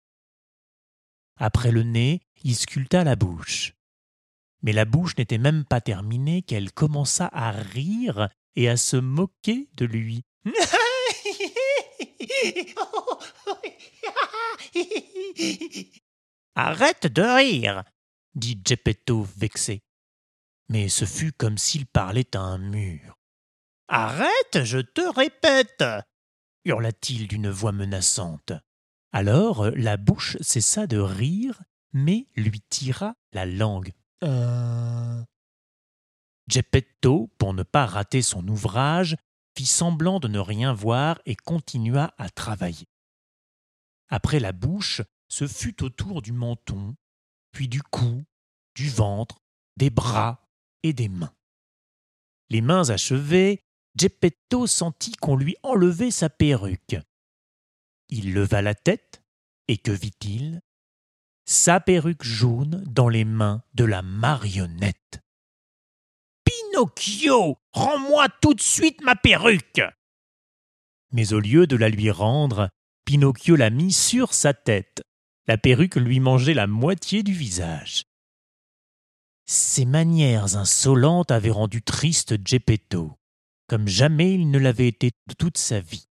Après 1.36 1.72
le 1.72 1.82
nez, 1.82 2.22
il 2.42 2.56
sculpta 2.56 3.04
la 3.04 3.16
bouche. 3.16 3.74
Mais 4.62 4.72
la 4.72 4.86
bouche 4.86 5.18
n'était 5.18 5.36
même 5.36 5.66
pas 5.66 5.82
terminée 5.82 6.40
qu'elle 6.40 6.72
commença 6.72 7.28
à 7.34 7.50
rire 7.50 8.30
et 8.56 8.70
à 8.70 8.78
se 8.78 8.96
moquer 8.96 9.68
de 9.74 9.84
lui. 9.84 10.24
Arrête 16.54 17.08
de 17.08 17.20
rire, 17.20 17.84
dit 18.34 18.58
Geppetto 18.64 19.28
vexé. 19.36 19.83
Mais 20.68 20.88
ce 20.88 21.04
fut 21.04 21.32
comme 21.32 21.58
s'il 21.58 21.86
parlait 21.86 22.34
à 22.36 22.40
un 22.40 22.58
mur. 22.58 23.18
Arrête, 23.88 24.64
je 24.64 24.78
te 24.78 25.02
répète 25.02 25.84
hurla-t-il 26.64 27.28
d'une 27.28 27.50
voix 27.50 27.72
menaçante. 27.72 28.52
Alors 29.12 29.70
la 29.70 29.96
bouche 29.96 30.36
cessa 30.40 30.86
de 30.86 30.98
rire, 30.98 31.62
mais 31.92 32.26
lui 32.36 32.60
tira 32.68 33.14
la 33.32 33.46
langue. 33.46 33.92
Euh... 34.22 35.22
Geppetto, 36.48 37.30
pour 37.38 37.54
ne 37.54 37.62
pas 37.62 37.86
rater 37.86 38.22
son 38.22 38.46
ouvrage, 38.48 39.16
fit 39.56 39.66
semblant 39.66 40.18
de 40.20 40.28
ne 40.28 40.38
rien 40.38 40.72
voir 40.72 41.20
et 41.26 41.36
continua 41.36 42.12
à 42.18 42.28
travailler. 42.28 42.88
Après 44.08 44.40
la 44.40 44.52
bouche, 44.52 45.00
ce 45.28 45.46
fut 45.46 45.82
au 45.82 45.90
tour 45.90 46.22
du 46.22 46.32
menton, 46.32 46.96
puis 47.52 47.68
du 47.68 47.82
cou, 47.82 48.24
du 48.74 48.90
ventre, 48.90 49.40
des 49.76 49.90
bras 49.90 50.43
des 50.92 51.08
mains. 51.08 51.34
Les 52.50 52.60
mains 52.60 52.90
achevées, 52.90 53.64
Geppetto 53.96 54.66
sentit 54.66 55.12
qu'on 55.12 55.36
lui 55.36 55.56
enlevait 55.62 56.10
sa 56.10 56.28
perruque. 56.28 56.96
Il 58.08 58.34
leva 58.34 58.60
la 58.62 58.74
tête, 58.74 59.22
et 59.68 59.78
que 59.78 59.92
vit-il? 59.92 60.60
Sa 61.46 61.80
perruque 61.80 62.22
jaune 62.22 62.84
dans 62.86 63.08
les 63.08 63.24
mains 63.24 63.62
de 63.74 63.84
la 63.84 64.02
marionnette. 64.02 65.20
Pinocchio, 66.44 67.58
rends-moi 67.72 68.28
tout 68.40 68.54
de 68.54 68.60
suite 68.60 69.02
ma 69.02 69.16
perruque. 69.16 69.82
Mais 71.12 71.32
au 71.32 71.40
lieu 71.40 71.66
de 71.66 71.76
la 71.76 71.88
lui 71.88 72.10
rendre, 72.10 72.68
Pinocchio 73.04 73.56
la 73.56 73.70
mit 73.70 73.92
sur 73.92 74.34
sa 74.34 74.54
tête. 74.54 75.02
La 75.46 75.58
perruque 75.58 75.96
lui 75.96 76.20
mangeait 76.20 76.54
la 76.54 76.66
moitié 76.66 77.22
du 77.22 77.32
visage. 77.32 78.04
Ses 79.46 79.84
manières 79.84 80.56
insolentes 80.56 81.30
avaient 81.30 81.50
rendu 81.50 81.82
triste 81.82 82.36
Geppetto, 82.46 83.18
comme 83.68 83.88
jamais 83.88 84.34
il 84.34 84.50
ne 84.50 84.58
l'avait 84.58 84.88
été 84.88 85.10
de 85.26 85.34
toute 85.34 85.58
sa 85.58 85.80
vie. 85.80 86.08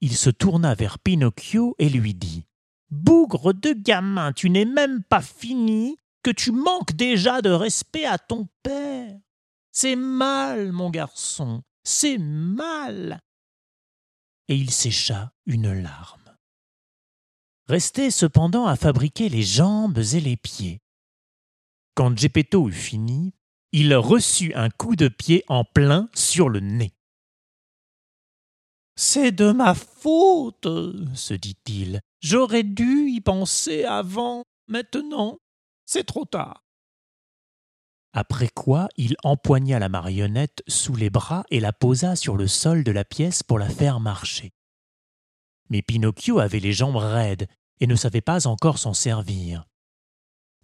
Il 0.00 0.16
se 0.16 0.30
tourna 0.30 0.74
vers 0.74 0.98
Pinocchio 0.98 1.76
et 1.78 1.88
lui 1.88 2.14
dit 2.14 2.46
Bougre 2.90 3.54
de 3.54 3.72
gamin, 3.72 4.32
tu 4.32 4.50
n'es 4.50 4.64
même 4.64 5.02
pas 5.04 5.22
fini, 5.22 5.96
que 6.22 6.30
tu 6.30 6.52
manques 6.52 6.94
déjà 6.94 7.42
de 7.42 7.50
respect 7.50 8.06
à 8.06 8.18
ton 8.18 8.48
père. 8.62 9.16
C'est 9.70 9.96
mal, 9.96 10.72
mon 10.72 10.90
garçon, 10.90 11.62
c'est 11.84 12.18
mal. 12.18 13.20
Et 14.48 14.56
il 14.56 14.70
sécha 14.70 15.32
une 15.46 15.72
larme. 15.72 16.36
Restait 17.66 18.10
cependant 18.10 18.66
à 18.66 18.76
fabriquer 18.76 19.28
les 19.28 19.42
jambes 19.42 19.98
et 19.98 20.20
les 20.20 20.36
pieds. 20.36 20.80
Quand 21.94 22.16
Geppetto 22.16 22.68
eut 22.68 22.72
fini, 22.72 23.34
il 23.72 23.94
reçut 23.94 24.52
un 24.54 24.70
coup 24.70 24.96
de 24.96 25.08
pied 25.08 25.44
en 25.48 25.64
plein 25.64 26.08
sur 26.14 26.48
le 26.48 26.60
nez. 26.60 26.92
C'est 28.96 29.32
de 29.32 29.50
ma 29.50 29.74
faute, 29.74 30.68
se 31.14 31.34
dit-il. 31.34 32.00
J'aurais 32.20 32.62
dû 32.62 33.08
y 33.10 33.20
penser 33.20 33.84
avant. 33.84 34.44
Maintenant, 34.68 35.38
c'est 35.84 36.04
trop 36.04 36.24
tard 36.24 36.64
après 38.14 38.48
quoi 38.48 38.88
il 38.96 39.16
empoigna 39.24 39.80
la 39.80 39.88
marionnette 39.88 40.62
sous 40.68 40.94
les 40.94 41.10
bras 41.10 41.44
et 41.50 41.58
la 41.58 41.72
posa 41.72 42.14
sur 42.14 42.36
le 42.36 42.46
sol 42.46 42.84
de 42.84 42.92
la 42.92 43.04
pièce 43.04 43.42
pour 43.42 43.58
la 43.58 43.68
faire 43.68 43.98
marcher. 43.98 44.52
Mais 45.68 45.82
Pinocchio 45.82 46.38
avait 46.38 46.60
les 46.60 46.72
jambes 46.72 46.96
raides 46.96 47.48
et 47.80 47.88
ne 47.88 47.96
savait 47.96 48.20
pas 48.20 48.46
encore 48.46 48.78
s'en 48.78 48.94
servir. 48.94 49.66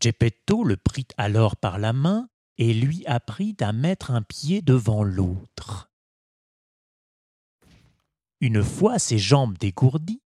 Geppetto 0.01 0.65
le 0.65 0.77
prit 0.77 1.07
alors 1.17 1.57
par 1.57 1.79
la 1.79 1.93
main 1.93 2.29
et 2.57 2.73
lui 2.73 3.05
apprit 3.07 3.57
à 3.61 3.73
mettre 3.73 4.11
un 4.11 4.23
pied 4.23 4.63
devant 4.63 5.03
l'autre. 5.03 5.91
Une 8.41 8.63
fois 8.63 8.99
ses 8.99 9.19
jambes 9.19 9.59
dégourdies, 9.59 10.23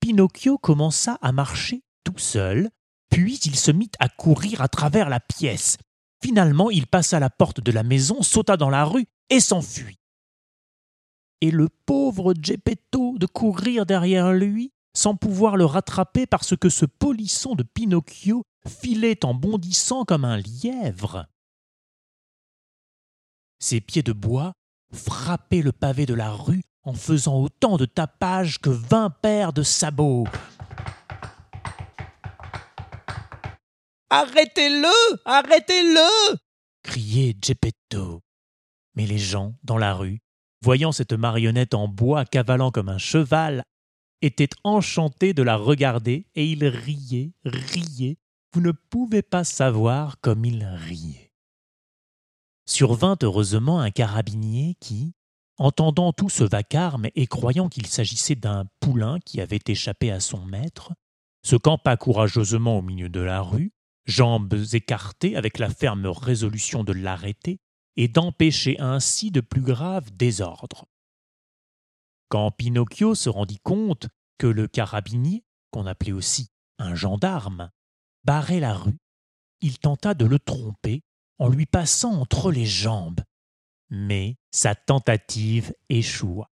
Pinocchio 0.00 0.58
commença 0.58 1.18
à 1.20 1.32
marcher 1.32 1.82
tout 2.04 2.18
seul, 2.18 2.70
puis 3.10 3.36
il 3.44 3.56
se 3.56 3.70
mit 3.70 3.90
à 3.98 4.08
courir 4.08 4.60
à 4.60 4.68
travers 4.68 5.08
la 5.08 5.20
pièce. 5.20 5.76
Finalement, 6.22 6.70
il 6.70 6.86
passa 6.86 7.18
la 7.18 7.30
porte 7.30 7.60
de 7.60 7.72
la 7.72 7.82
maison, 7.82 8.22
sauta 8.22 8.56
dans 8.56 8.70
la 8.70 8.84
rue 8.84 9.06
et 9.28 9.40
s'enfuit. 9.40 9.98
Et 11.40 11.50
le 11.50 11.68
pauvre 11.68 12.34
Geppetto 12.40 13.18
de 13.18 13.26
courir 13.26 13.86
derrière 13.86 14.32
lui 14.32 14.72
sans 14.94 15.16
pouvoir 15.16 15.56
le 15.56 15.64
rattraper 15.64 16.26
parce 16.26 16.56
que 16.56 16.68
ce 16.68 16.84
polisson 16.84 17.54
de 17.54 17.62
Pinocchio 17.62 18.44
filait 18.68 19.24
en 19.24 19.34
bondissant 19.34 20.04
comme 20.04 20.24
un 20.24 20.36
lièvre. 20.36 21.26
Ses 23.58 23.80
pieds 23.80 24.02
de 24.02 24.12
bois 24.12 24.52
frappaient 24.92 25.62
le 25.62 25.72
pavé 25.72 26.06
de 26.06 26.14
la 26.14 26.32
rue 26.32 26.62
en 26.84 26.94
faisant 26.94 27.36
autant 27.36 27.76
de 27.76 27.84
tapage 27.84 28.58
que 28.58 28.70
vingt 28.70 29.10
paires 29.10 29.52
de 29.52 29.62
sabots. 29.62 30.26
Arrêtez-le 34.10 34.92
Arrêtez-le 35.24 36.36
criait 36.82 37.36
Geppetto. 37.40 38.20
Mais 38.94 39.06
les 39.06 39.18
gens, 39.18 39.54
dans 39.62 39.78
la 39.78 39.94
rue, 39.94 40.18
voyant 40.62 40.92
cette 40.92 41.12
marionnette 41.12 41.74
en 41.74 41.88
bois 41.88 42.24
cavalant 42.24 42.70
comme 42.70 42.88
un 42.88 42.98
cheval, 42.98 43.62
étaient 44.20 44.50
enchantés 44.64 45.32
de 45.32 45.42
la 45.42 45.56
regarder 45.56 46.26
et 46.34 46.44
ils 46.44 46.66
riaient, 46.66 47.32
riaient. 47.44 48.18
Vous 48.54 48.60
ne 48.60 48.72
pouvez 48.72 49.22
pas 49.22 49.44
savoir 49.44 50.20
comme 50.20 50.44
ils 50.44 50.64
riaient. 50.64 51.32
Survint 52.66 53.16
heureusement 53.22 53.80
un 53.80 53.90
carabinier 53.90 54.76
qui, 54.78 55.14
entendant 55.56 56.12
tout 56.12 56.28
ce 56.28 56.44
vacarme 56.44 57.06
et 57.14 57.26
croyant 57.26 57.70
qu'il 57.70 57.86
s'agissait 57.86 58.34
d'un 58.34 58.66
poulain 58.80 59.20
qui 59.20 59.40
avait 59.40 59.62
échappé 59.66 60.10
à 60.10 60.20
son 60.20 60.44
maître, 60.44 60.92
se 61.42 61.56
campa 61.56 61.96
courageusement 61.96 62.78
au 62.78 62.82
milieu 62.82 63.08
de 63.08 63.20
la 63.20 63.40
rue, 63.40 63.72
jambes 64.04 64.54
écartées 64.72 65.34
avec 65.34 65.58
la 65.58 65.70
ferme 65.70 66.06
résolution 66.06 66.84
de 66.84 66.92
l'arrêter 66.92 67.58
et 67.96 68.08
d'empêcher 68.08 68.78
ainsi 68.80 69.30
de 69.30 69.40
plus 69.40 69.62
graves 69.62 70.10
désordres. 70.12 70.86
Quand 72.28 72.50
Pinocchio 72.50 73.14
se 73.14 73.30
rendit 73.30 73.60
compte 73.60 74.08
que 74.36 74.46
le 74.46 74.68
carabinier, 74.68 75.44
qu'on 75.70 75.86
appelait 75.86 76.12
aussi 76.12 76.50
un 76.78 76.94
gendarme, 76.94 77.70
barrait 78.24 78.60
la 78.60 78.74
rue, 78.74 78.98
il 79.60 79.78
tenta 79.78 80.14
de 80.14 80.24
le 80.24 80.38
tromper 80.38 81.02
en 81.38 81.48
lui 81.48 81.66
passant 81.66 82.12
entre 82.20 82.50
les 82.50 82.66
jambes, 82.66 83.20
mais 83.90 84.36
sa 84.50 84.74
tentative 84.74 85.74
échoua. 85.88 86.50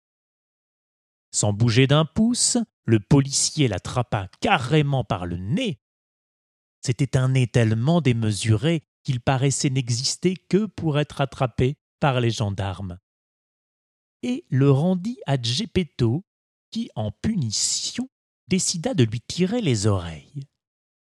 Sans 1.32 1.52
bouger 1.52 1.86
d'un 1.86 2.04
pouce, 2.04 2.58
le 2.84 3.00
policier 3.00 3.68
l'attrapa 3.68 4.28
carrément 4.40 5.04
par 5.04 5.26
le 5.26 5.36
nez. 5.36 5.80
C'était 6.84 7.16
un 7.16 7.30
nez 7.30 7.46
tellement 7.46 8.00
démesuré 8.00 8.82
qu'il 9.02 9.20
paraissait 9.20 9.70
n'exister 9.70 10.36
que 10.36 10.66
pour 10.66 10.98
être 10.98 11.20
attrapé 11.20 11.76
par 12.00 12.20
les 12.20 12.30
gendarmes 12.30 12.98
et 14.26 14.44
le 14.48 14.70
rendit 14.70 15.20
à 15.26 15.40
Geppetto, 15.40 16.24
qui, 16.72 16.90
en 16.96 17.12
punition, 17.12 18.08
décida 18.48 18.92
de 18.92 19.04
lui 19.04 19.20
tirer 19.20 19.60
les 19.60 19.86
oreilles. 19.86 20.42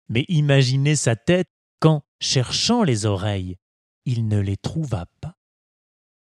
Mais 0.09 0.25
imaginez 0.27 0.95
sa 0.95 1.15
tête 1.15 1.49
quand, 1.79 2.03
cherchant 2.19 2.83
les 2.83 3.05
oreilles, 3.05 3.57
il 4.05 4.27
ne 4.27 4.39
les 4.39 4.57
trouva 4.57 5.05
pas. 5.21 5.35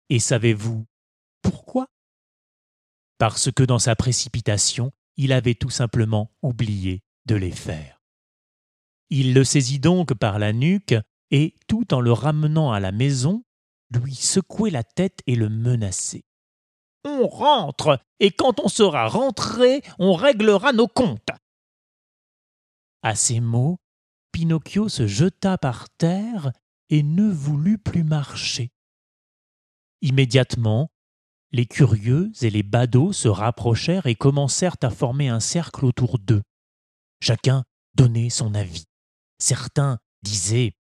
Et 0.10 0.20
savez-vous 0.20 0.86
pourquoi? 1.42 1.88
Parce 3.18 3.52
que 3.52 3.64
dans 3.64 3.80
sa 3.80 3.96
précipitation, 3.96 4.92
il 5.18 5.34
avait 5.34 5.56
tout 5.56 5.70
simplement 5.70 6.32
oublié 6.42 7.04
de 7.26 7.36
les 7.36 7.52
faire. 7.52 8.02
Il 9.10 9.34
le 9.34 9.44
saisit 9.44 9.80
donc 9.80 10.14
par 10.14 10.40
la 10.40 10.54
nuque 10.54 10.96
et, 11.32 11.56
tout 11.68 11.94
en 11.94 12.00
le 12.00 12.12
ramenant 12.12 12.72
à 12.72 12.80
la 12.80 12.92
maison, 12.92 13.44
lui 13.92 14.16
secouait 14.16 14.72
la 14.72 14.84
tête 14.84 15.20
et 15.28 15.36
le 15.36 15.50
menaçait 15.50 16.24
on 17.04 17.28
rentre, 17.28 18.00
et 18.20 18.32
quand 18.32 18.60
on 18.60 18.68
sera 18.68 19.08
rentré, 19.08 19.82
on 20.00 20.14
réglera 20.14 20.74
nos 20.74 20.88
comptes. 20.88 21.30
À 23.04 23.16
ces 23.16 23.42
mots, 23.42 23.80
Pinocchio 24.32 24.88
se 24.88 25.08
jeta 25.08 25.58
par 25.58 25.90
terre 25.90 26.52
et 26.90 27.04
ne 27.04 27.30
voulut 27.30 27.78
plus 27.78 28.04
marcher. 28.04 28.72
Immédiatement, 30.02 30.90
les 31.52 31.66
curieux 31.66 32.32
et 32.42 32.50
les 32.50 32.64
badauds 32.64 33.14
se 33.14 33.28
rapprochèrent 33.28 34.08
et 34.08 34.16
commencèrent 34.16 34.78
à 34.82 34.90
former 34.90 35.30
un 35.30 35.40
cercle 35.40 35.86
autour 35.86 36.18
d'eux. 36.18 36.42
Chacun 37.22 37.64
donnait 37.94 38.30
son 38.30 38.56
avis. 38.56 38.86
Certains 39.38 40.00
disaient 40.24 40.74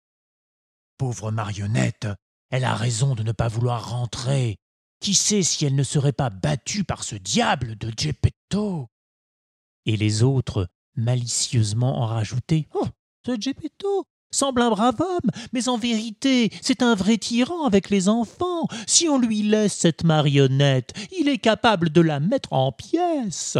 Pauvre 0.97 1.31
marionnette, 1.31 2.07
elle 2.49 2.63
a 2.63 2.75
raison 2.75 3.15
de 3.15 3.23
ne 3.23 3.31
pas 3.33 3.49
vouloir 3.49 3.89
rentrer. 3.89 4.57
Qui 4.99 5.13
sait 5.13 5.43
si 5.43 5.65
elle 5.65 5.75
ne 5.75 5.83
serait 5.83 6.13
pas 6.13 6.29
battue 6.29 6.85
par 6.85 7.03
ce 7.03 7.15
diable 7.15 7.75
de 7.75 7.91
Geppetto? 7.97 8.87
Et 9.85 9.97
les 9.97 10.23
autres, 10.23 10.69
malicieusement, 10.95 12.01
en 12.01 12.05
rajoutaient 12.05 12.67
Oh, 12.73 12.87
ce 13.25 13.39
Geppetto 13.39 14.05
semble 14.31 14.61
un 14.61 14.71
brave 14.71 14.99
homme, 14.99 15.31
mais 15.53 15.69
en 15.69 15.77
vérité, 15.77 16.51
c'est 16.61 16.81
un 16.81 16.95
vrai 16.95 17.17
tyran 17.17 17.65
avec 17.65 17.89
les 17.89 18.09
enfants. 18.09 18.67
Si 18.87 19.07
on 19.07 19.17
lui 19.17 19.43
laisse 19.43 19.73
cette 19.73 20.03
marionnette, 20.03 20.93
il 21.17 21.29
est 21.29 21.37
capable 21.37 21.89
de 21.89 22.01
la 22.01 22.19
mettre 22.19 22.51
en 22.51 22.71
pièces. 22.71 23.57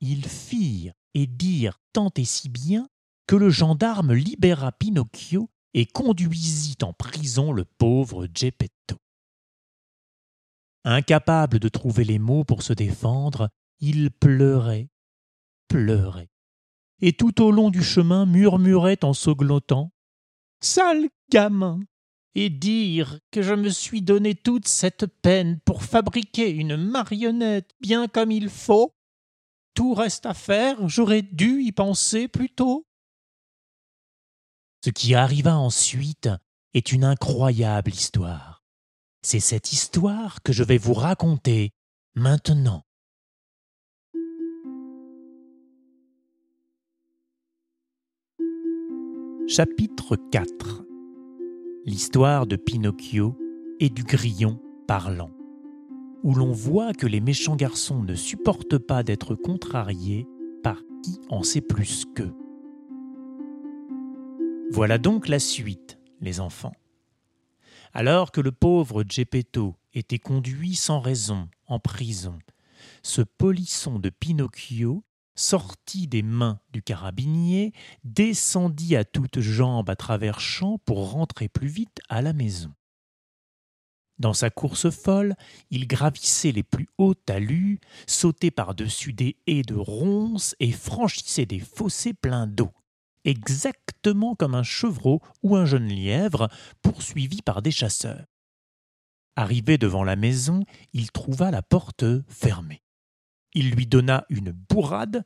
Ils 0.00 0.26
firent 0.26 0.94
et 1.14 1.26
dirent 1.26 1.80
tant 1.92 2.10
et 2.16 2.24
si 2.24 2.48
bien 2.48 2.88
que 3.26 3.36
le 3.36 3.50
gendarme 3.50 4.14
libéra 4.14 4.72
Pinocchio 4.72 5.50
et 5.74 5.86
conduisit 5.86 6.78
en 6.82 6.92
prison 6.92 7.52
le 7.52 7.64
pauvre 7.64 8.28
Geppetto. 8.32 8.96
Incapable 10.84 11.58
de 11.58 11.68
trouver 11.68 12.04
les 12.04 12.18
mots 12.18 12.44
pour 12.44 12.62
se 12.62 12.72
défendre, 12.72 13.50
il 13.80 14.10
pleurait, 14.10 14.88
pleurait, 15.68 16.30
et 17.00 17.12
tout 17.12 17.42
au 17.42 17.50
long 17.50 17.70
du 17.70 17.82
chemin 17.82 18.26
murmurait 18.26 19.04
en 19.04 19.12
sanglotant 19.12 19.92
Sale 20.60 21.08
gamin 21.30 21.80
Et 22.34 22.48
dire 22.48 23.20
que 23.30 23.42
je 23.42 23.52
me 23.52 23.68
suis 23.68 24.02
donné 24.02 24.34
toute 24.34 24.68
cette 24.68 25.06
peine 25.06 25.60
pour 25.64 25.82
fabriquer 25.82 26.50
une 26.50 26.76
marionnette 26.76 27.70
bien 27.80 28.08
comme 28.08 28.30
il 28.30 28.48
faut 28.48 28.94
Tout 29.74 29.94
reste 29.94 30.26
à 30.26 30.34
faire, 30.34 30.88
j'aurais 30.88 31.22
dû 31.22 31.62
y 31.62 31.72
penser 31.72 32.28
plus 32.28 32.50
tôt. 32.50 32.86
Ce 34.84 34.90
qui 34.90 35.14
arriva 35.14 35.56
ensuite 35.58 36.30
est 36.72 36.92
une 36.92 37.04
incroyable 37.04 37.90
histoire. 37.90 38.62
C'est 39.22 39.40
cette 39.40 39.72
histoire 39.72 40.42
que 40.42 40.52
je 40.52 40.62
vais 40.62 40.78
vous 40.78 40.94
raconter 40.94 41.72
maintenant. 42.14 42.85
Chapitre 49.48 50.16
4 50.32 50.82
L'histoire 51.84 52.48
de 52.48 52.56
Pinocchio 52.56 53.38
et 53.78 53.90
du 53.90 54.02
grillon 54.02 54.60
parlant, 54.88 55.30
où 56.24 56.34
l'on 56.34 56.50
voit 56.50 56.92
que 56.92 57.06
les 57.06 57.20
méchants 57.20 57.54
garçons 57.54 58.02
ne 58.02 58.16
supportent 58.16 58.78
pas 58.78 59.04
d'être 59.04 59.36
contrariés 59.36 60.26
par 60.64 60.82
qui 61.04 61.20
en 61.28 61.44
sait 61.44 61.60
plus 61.60 62.06
qu'eux. 62.16 62.34
Voilà 64.72 64.98
donc 64.98 65.28
la 65.28 65.38
suite, 65.38 66.00
les 66.20 66.40
enfants. 66.40 66.74
Alors 67.92 68.32
que 68.32 68.40
le 68.40 68.50
pauvre 68.50 69.04
Geppetto 69.08 69.76
était 69.94 70.18
conduit 70.18 70.74
sans 70.74 70.98
raison 70.98 71.48
en 71.68 71.78
prison, 71.78 72.40
ce 73.04 73.22
polisson 73.22 74.00
de 74.00 74.10
Pinocchio 74.10 75.04
sortit 75.36 76.08
des 76.08 76.22
mains 76.22 76.58
du 76.72 76.82
carabinier, 76.82 77.72
descendit 78.02 78.96
à 78.96 79.04
toutes 79.04 79.40
jambes 79.40 79.88
à 79.88 79.96
travers 79.96 80.40
champs 80.40 80.78
pour 80.84 81.12
rentrer 81.12 81.48
plus 81.48 81.68
vite 81.68 82.00
à 82.08 82.22
la 82.22 82.32
maison. 82.32 82.72
Dans 84.18 84.34
sa 84.34 84.50
course 84.50 84.90
folle, 84.90 85.36
il 85.70 85.86
gravissait 85.86 86.52
les 86.52 86.62
plus 86.62 86.88
hauts 86.98 87.14
talus, 87.14 87.78
sautait 88.06 88.50
par-dessus 88.50 89.12
des 89.12 89.36
haies 89.46 89.62
de 89.62 89.74
ronces 89.74 90.56
et 90.58 90.72
franchissait 90.72 91.46
des 91.46 91.60
fossés 91.60 92.14
pleins 92.14 92.46
d'eau 92.46 92.72
exactement 93.26 94.34
comme 94.34 94.54
un 94.54 94.62
chevreau 94.62 95.20
ou 95.42 95.56
un 95.56 95.66
jeune 95.66 95.88
lièvre 95.88 96.48
poursuivi 96.80 97.42
par 97.42 97.60
des 97.60 97.72
chasseurs. 97.72 98.24
Arrivé 99.34 99.76
devant 99.76 100.04
la 100.04 100.16
maison, 100.16 100.64
il 100.94 101.10
trouva 101.10 101.50
la 101.50 101.60
porte 101.60 102.04
fermée. 102.28 102.85
Il 103.58 103.70
lui 103.70 103.86
donna 103.86 104.26
une 104.28 104.52
bourrade, 104.52 105.24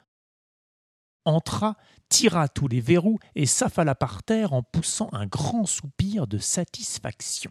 entra, 1.24 1.76
tira 2.08 2.46
tous 2.48 2.68
les 2.68 2.80
verrous 2.80 3.18
et 3.34 3.44
s'affala 3.44 3.96
par 3.96 4.22
terre 4.22 4.52
en 4.52 4.62
poussant 4.62 5.08
un 5.10 5.26
grand 5.26 5.66
soupir 5.66 6.28
de 6.28 6.38
satisfaction. 6.38 7.50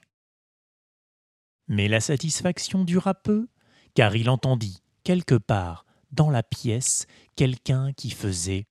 Mais 1.68 1.90
la 1.90 2.00
satisfaction 2.00 2.86
dura 2.86 3.14
peu, 3.14 3.50
car 3.94 4.16
il 4.16 4.30
entendit, 4.30 4.82
quelque 5.04 5.36
part, 5.36 5.86
dans 6.14 6.30
la 6.30 6.44
pièce, 6.44 7.08
quelqu'un 7.36 7.92
qui 7.92 8.12
faisait 8.12 8.66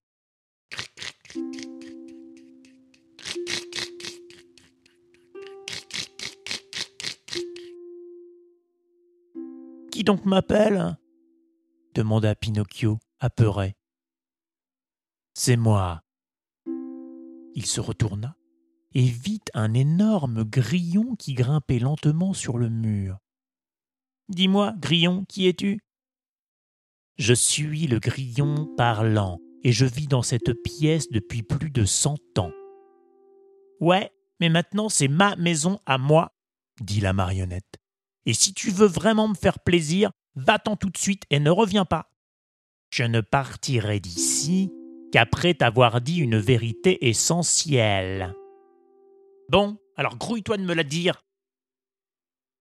Qui 9.93 10.05
donc 10.05 10.25
m'appelle? 10.25 10.97
Demanda 11.99 12.37
Pinocchio, 12.37 13.01
apeuré. 13.19 13.75
C'est 15.35 15.57
moi. 15.57 16.01
Il 17.57 17.67
se 17.67 17.81
retourna 17.81 18.37
et 18.95 19.03
vit 19.03 19.43
un 19.53 19.75
énorme 19.75 20.45
grillon 20.45 21.17
qui 21.17 21.35
grimpait 21.35 21.81
lentement 21.81 22.35
sur 22.35 22.57
le 22.57 22.69
mur. 22.69 23.19
Dis-moi, 24.29 24.75
grillon, 24.79 25.25
qui 25.25 25.49
es-tu? 25.49 25.81
Je 27.17 27.35
suis 27.35 27.89
le 27.89 27.99
grillon 27.99 28.73
parlant, 28.77 29.41
et 29.65 29.73
je 29.73 29.85
vis 29.85 30.07
dans 30.07 30.23
cette 30.23 30.53
pièce 30.63 31.09
depuis 31.11 31.43
plus 31.43 31.71
de 31.71 31.85
cent 31.85 32.19
ans. 32.39 32.53
Ouais, 33.81 34.13
mais 34.39 34.51
maintenant 34.51 34.89
c'est 34.89 35.09
ma 35.09 35.35
maison 35.35 35.81
à 35.85 35.99
moi, 35.99 36.33
dit 36.81 37.01
la 37.01 37.13
marionnette. 37.13 37.81
Et 38.25 38.35
si 38.35 38.55
tu 38.55 38.71
veux 38.71 38.87
vraiment 38.87 39.27
me 39.27 39.35
faire 39.35 39.59
plaisir, 39.59 40.13
va-t'en 40.37 40.77
tout 40.77 40.91
de 40.91 40.97
suite 40.97 41.25
et 41.31 41.41
ne 41.41 41.51
reviens 41.51 41.85
pas. 41.85 42.11
Je 42.91 43.05
ne 43.05 43.21
partirai 43.21 44.01
d'ici 44.01 44.73
qu'après 45.13 45.55
t'avoir 45.55 46.01
dit 46.01 46.19
une 46.19 46.39
vérité 46.39 47.09
essentielle. 47.09 48.35
Bon, 49.51 49.79
alors 49.97 50.17
grouille-toi 50.17 50.57
de 50.57 50.65
me 50.65 50.75
la 50.75 50.85
dire. 50.85 51.23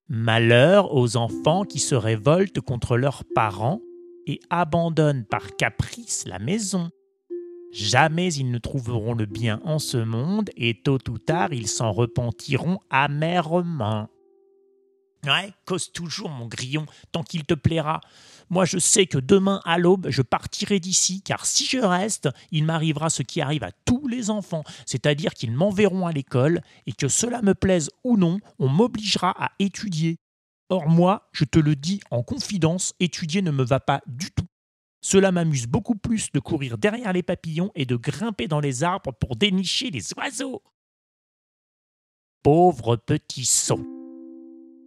Malheur 0.10 0.94
aux 0.94 1.18
enfants 1.18 1.66
qui 1.66 1.80
se 1.80 1.96
révoltent 1.96 2.62
contre 2.62 2.98
leurs 2.98 3.24
parents 3.36 3.82
et 4.26 4.40
abandonnent 4.50 5.26
par 5.26 5.56
caprice 5.56 6.26
la 6.26 6.40
maison. 6.40 6.90
Jamais 7.72 8.34
ils 8.34 8.50
ne 8.50 8.58
trouveront 8.58 9.14
le 9.14 9.26
bien 9.26 9.62
en 9.66 9.80
ce 9.80 9.98
monde 9.98 10.50
et 10.56 10.82
tôt 10.82 11.00
ou 11.10 11.18
tard 11.18 11.54
ils 11.54 11.68
s'en 11.68 11.92
repentiront 11.92 12.80
amèrement. 12.90 14.10
Ouais, 15.26 15.52
cause 15.66 15.92
toujours, 15.92 16.30
mon 16.30 16.48
grillon, 16.48 16.86
tant 17.12 17.24
qu'il 17.24 17.44
te 17.44 17.54
plaira. 17.54 18.02
Moi, 18.50 18.66
je 18.66 18.78
sais 18.78 19.08
que 19.08 19.18
demain 19.18 19.62
à 19.66 19.78
l'aube, 19.78 20.08
je 20.10 20.22
partirai 20.22 20.80
d'ici, 20.80 21.22
car 21.22 21.46
si 21.46 21.66
je 21.66 21.80
reste, 21.80 22.30
il 22.52 22.64
m'arrivera 22.64 23.10
ce 23.10 23.24
qui 23.24 23.42
arrive 23.42 23.64
à 23.64 23.72
tous 23.86 24.08
les 24.08 24.30
enfants, 24.30 24.64
c'est-à-dire 24.86 25.34
qu'ils 25.34 25.52
m'enverront 25.52 26.08
à 26.08 26.12
l'école, 26.12 26.62
et 26.86 26.94
que 26.94 27.08
cela 27.08 27.42
me 27.42 27.54
plaise 27.54 27.90
ou 28.04 28.16
non, 28.16 28.40
on 28.60 28.70
m'obligera 28.70 29.32
à 29.44 29.52
étudier. 29.60 30.18
Or, 30.70 30.88
moi, 30.88 31.30
je 31.32 31.46
te 31.46 31.60
le 31.60 31.76
dis 31.76 32.00
en 32.12 32.24
confidence, 32.24 32.94
étudier 33.00 33.42
ne 33.42 33.52
me 33.52 33.64
va 33.64 33.80
pas 33.80 34.02
du 34.08 34.32
tout. 34.32 34.48
Cela 35.02 35.32
m'amuse 35.32 35.68
beaucoup 35.68 35.96
plus 35.96 36.32
de 36.32 36.40
courir 36.40 36.78
derrière 36.78 37.14
les 37.14 37.24
papillons 37.24 37.72
et 37.76 37.86
de 37.86 37.96
grimper 37.96 38.48
dans 38.48 38.60
les 38.60 38.84
arbres 38.84 39.14
pour 39.14 39.36
dénicher 39.36 39.90
les 39.90 40.14
oiseaux. 40.18 40.62
Pauvre 42.44 42.96
petit 42.96 43.46
sot. 43.46 43.97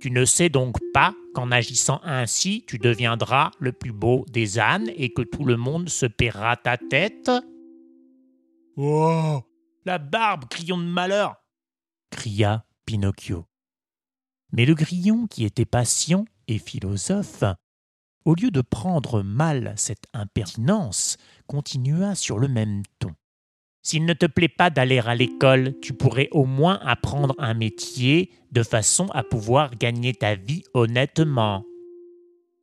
Tu 0.00 0.10
ne 0.10 0.24
sais 0.24 0.48
donc 0.48 0.76
pas 0.92 1.14
qu'en 1.34 1.50
agissant 1.50 2.00
ainsi, 2.04 2.64
tu 2.66 2.78
deviendras 2.78 3.50
le 3.58 3.72
plus 3.72 3.92
beau 3.92 4.24
des 4.28 4.58
ânes 4.58 4.90
et 4.96 5.12
que 5.12 5.22
tout 5.22 5.44
le 5.44 5.56
monde 5.56 5.88
se 5.88 6.06
paiera 6.06 6.56
ta 6.56 6.76
tête 6.76 7.30
Oh 8.76 9.42
La 9.84 9.98
barbe, 9.98 10.46
grillon 10.50 10.78
de 10.78 10.84
malheur 10.84 11.40
cria 12.10 12.66
Pinocchio. 12.84 13.46
Mais 14.52 14.66
le 14.66 14.74
grillon, 14.74 15.26
qui 15.26 15.44
était 15.44 15.64
patient 15.64 16.24
et 16.48 16.58
philosophe, 16.58 17.44
au 18.24 18.34
lieu 18.34 18.50
de 18.50 18.60
prendre 18.60 19.22
mal 19.22 19.74
cette 19.76 20.06
impertinence, 20.12 21.16
continua 21.46 22.14
sur 22.14 22.38
le 22.38 22.48
même 22.48 22.82
ton. 22.98 23.14
S'il 23.82 24.04
ne 24.04 24.12
te 24.12 24.26
plaît 24.26 24.48
pas 24.48 24.68
d'aller 24.68 24.98
à 24.98 25.14
l'école, 25.14 25.74
tu 25.80 25.94
pourrais 25.94 26.28
au 26.32 26.44
moins 26.44 26.78
apprendre 26.82 27.34
un 27.38 27.54
métier 27.54 28.30
de 28.52 28.62
façon 28.62 29.06
à 29.08 29.22
pouvoir 29.22 29.76
gagner 29.76 30.12
ta 30.12 30.34
vie 30.34 30.64
honnêtement. 30.74 31.64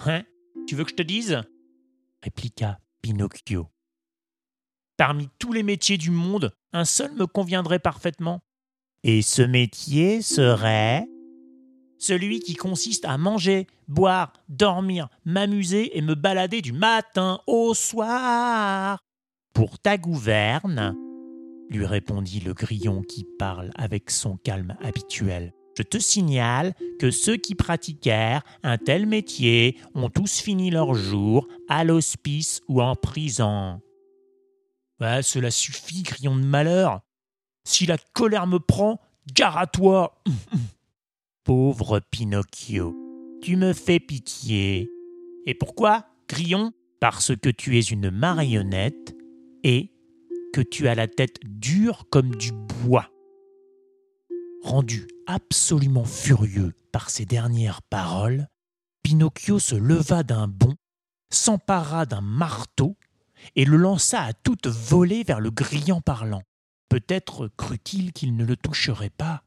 Hein? 0.06 0.24
Tu 0.68 0.76
veux 0.76 0.84
que 0.84 0.92
je 0.92 0.96
te 0.96 1.04
dise? 1.04 1.42
Répliqua 2.22 2.80
Pinocchio. 3.02 3.68
Parmi 4.96 5.30
tous 5.40 5.54
les 5.54 5.64
métiers 5.64 5.98
du 5.98 6.12
monde, 6.12 6.52
un 6.72 6.86
seul 6.86 7.14
me 7.14 7.26
conviendrait 7.26 7.80
parfaitement. 7.80 8.42
Et 9.04 9.22
ce 9.22 9.42
métier 9.42 10.22
serait? 10.22 11.08
Celui 12.00 12.42
qui 12.42 12.56
consiste 12.56 13.06
à 13.06 13.18
manger, 13.18 13.66
boire, 13.88 14.34
dormir, 14.50 15.10
m'amuser 15.26 15.98
et 15.98 16.02
me 16.02 16.14
balader 16.14 16.62
du 16.62 16.74
matin 16.74 17.40
au 17.48 17.74
soir. 17.74 19.00
Pour 19.54 19.80
ta 19.80 19.98
gouverne, 19.98 20.96
lui 21.70 21.86
répondit 21.86 22.40
le 22.40 22.54
grillon 22.54 23.02
qui 23.02 23.26
parle 23.38 23.72
avec 23.76 24.10
son 24.10 24.38
calme 24.38 24.76
habituel. 24.82 25.54
Je 25.78 25.84
te 25.84 26.00
signale 26.00 26.74
que 27.00 27.12
ceux 27.12 27.38
qui 27.38 27.54
pratiquèrent 27.54 28.42
un 28.64 28.78
tel 28.78 29.06
métier 29.06 29.78
ont 29.94 30.10
tous 30.10 30.40
fini 30.40 30.72
leur 30.72 30.96
jour 30.96 31.48
à 31.70 31.84
l'hospice 31.84 32.62
ou 32.68 32.82
en 32.82 32.96
prison. 32.96 33.80
Cela 35.00 35.52
suffit, 35.52 36.02
grillon 36.02 36.36
de 36.36 36.46
malheur. 36.46 37.02
Si 37.64 37.86
la 37.86 37.98
colère 38.14 38.48
me 38.48 38.58
prend, 38.58 39.00
gare 39.36 39.58
à 39.58 39.68
toi. 39.68 40.24
Pauvre 41.44 42.00
Pinocchio, 42.10 42.96
tu 43.44 43.56
me 43.56 43.74
fais 43.74 44.00
pitié. 44.00 44.90
Et 45.46 45.54
pourquoi, 45.54 46.08
grillon? 46.28 46.72
Parce 47.00 47.36
que 47.36 47.50
tu 47.50 47.78
es 47.78 47.82
une 47.82 48.10
marionnette 48.10 49.16
et 49.64 49.92
tu 50.62 50.88
as 50.88 50.96
la 50.96 51.08
tête 51.08 51.40
dure 51.46 52.06
comme 52.10 52.36
du 52.36 52.52
bois. 52.52 53.10
Rendu 54.64 55.08
absolument 55.26 56.06
furieux 56.06 56.74
par 56.92 57.10
ces 57.10 57.26
dernières 57.26 57.82
paroles, 57.82 58.48
Pinocchio 59.04 59.60
se 59.60 59.76
leva 59.76 60.24
d'un 60.24 60.48
bond, 60.48 60.76
s'empara 61.32 62.06
d'un 62.06 62.22
marteau 62.22 62.98
et 63.56 63.66
le 63.66 63.78
lança 63.78 64.22
à 64.22 64.34
toute 64.34 64.68
volée 64.68 65.24
vers 65.24 65.40
le 65.40 65.52
grillon 65.52 66.02
parlant. 66.02 66.44
Peut-être 66.90 67.50
crut-il 67.58 68.14
qu'il 68.14 68.36
ne 68.36 68.46
le 68.46 68.56
toucherait 68.56 69.10
pas. 69.10 69.44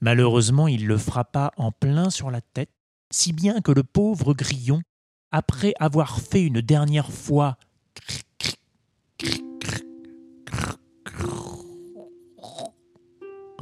Malheureusement, 0.00 0.68
il 0.68 0.86
le 0.86 0.98
frappa 0.98 1.52
en 1.56 1.72
plein 1.72 2.10
sur 2.10 2.30
la 2.30 2.40
tête, 2.40 2.70
si 3.10 3.32
bien 3.32 3.60
que 3.60 3.72
le 3.72 3.82
pauvre 3.82 4.34
grillon, 4.34 4.82
après 5.30 5.74
avoir 5.80 6.20
fait 6.20 6.42
une 6.42 6.60
dernière 6.60 7.10
fois 7.10 7.56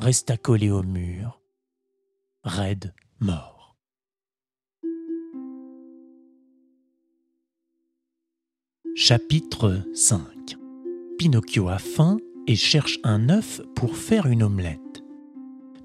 resta 0.05 0.37
collé 0.37 0.71
au 0.71 0.83
mur, 0.83 1.41
raide 2.43 2.93
mort. 3.21 3.75
Chapitre 8.95 9.83
5 9.95 10.59
Pinocchio 11.17 11.71
a 11.71 11.79
faim 11.79 12.19
et 12.47 12.55
cherche 12.55 12.99
un 13.03 13.31
œuf 13.31 13.63
pour 13.75 13.97
faire 13.97 14.27
une 14.27 14.43
omelette. 14.43 15.03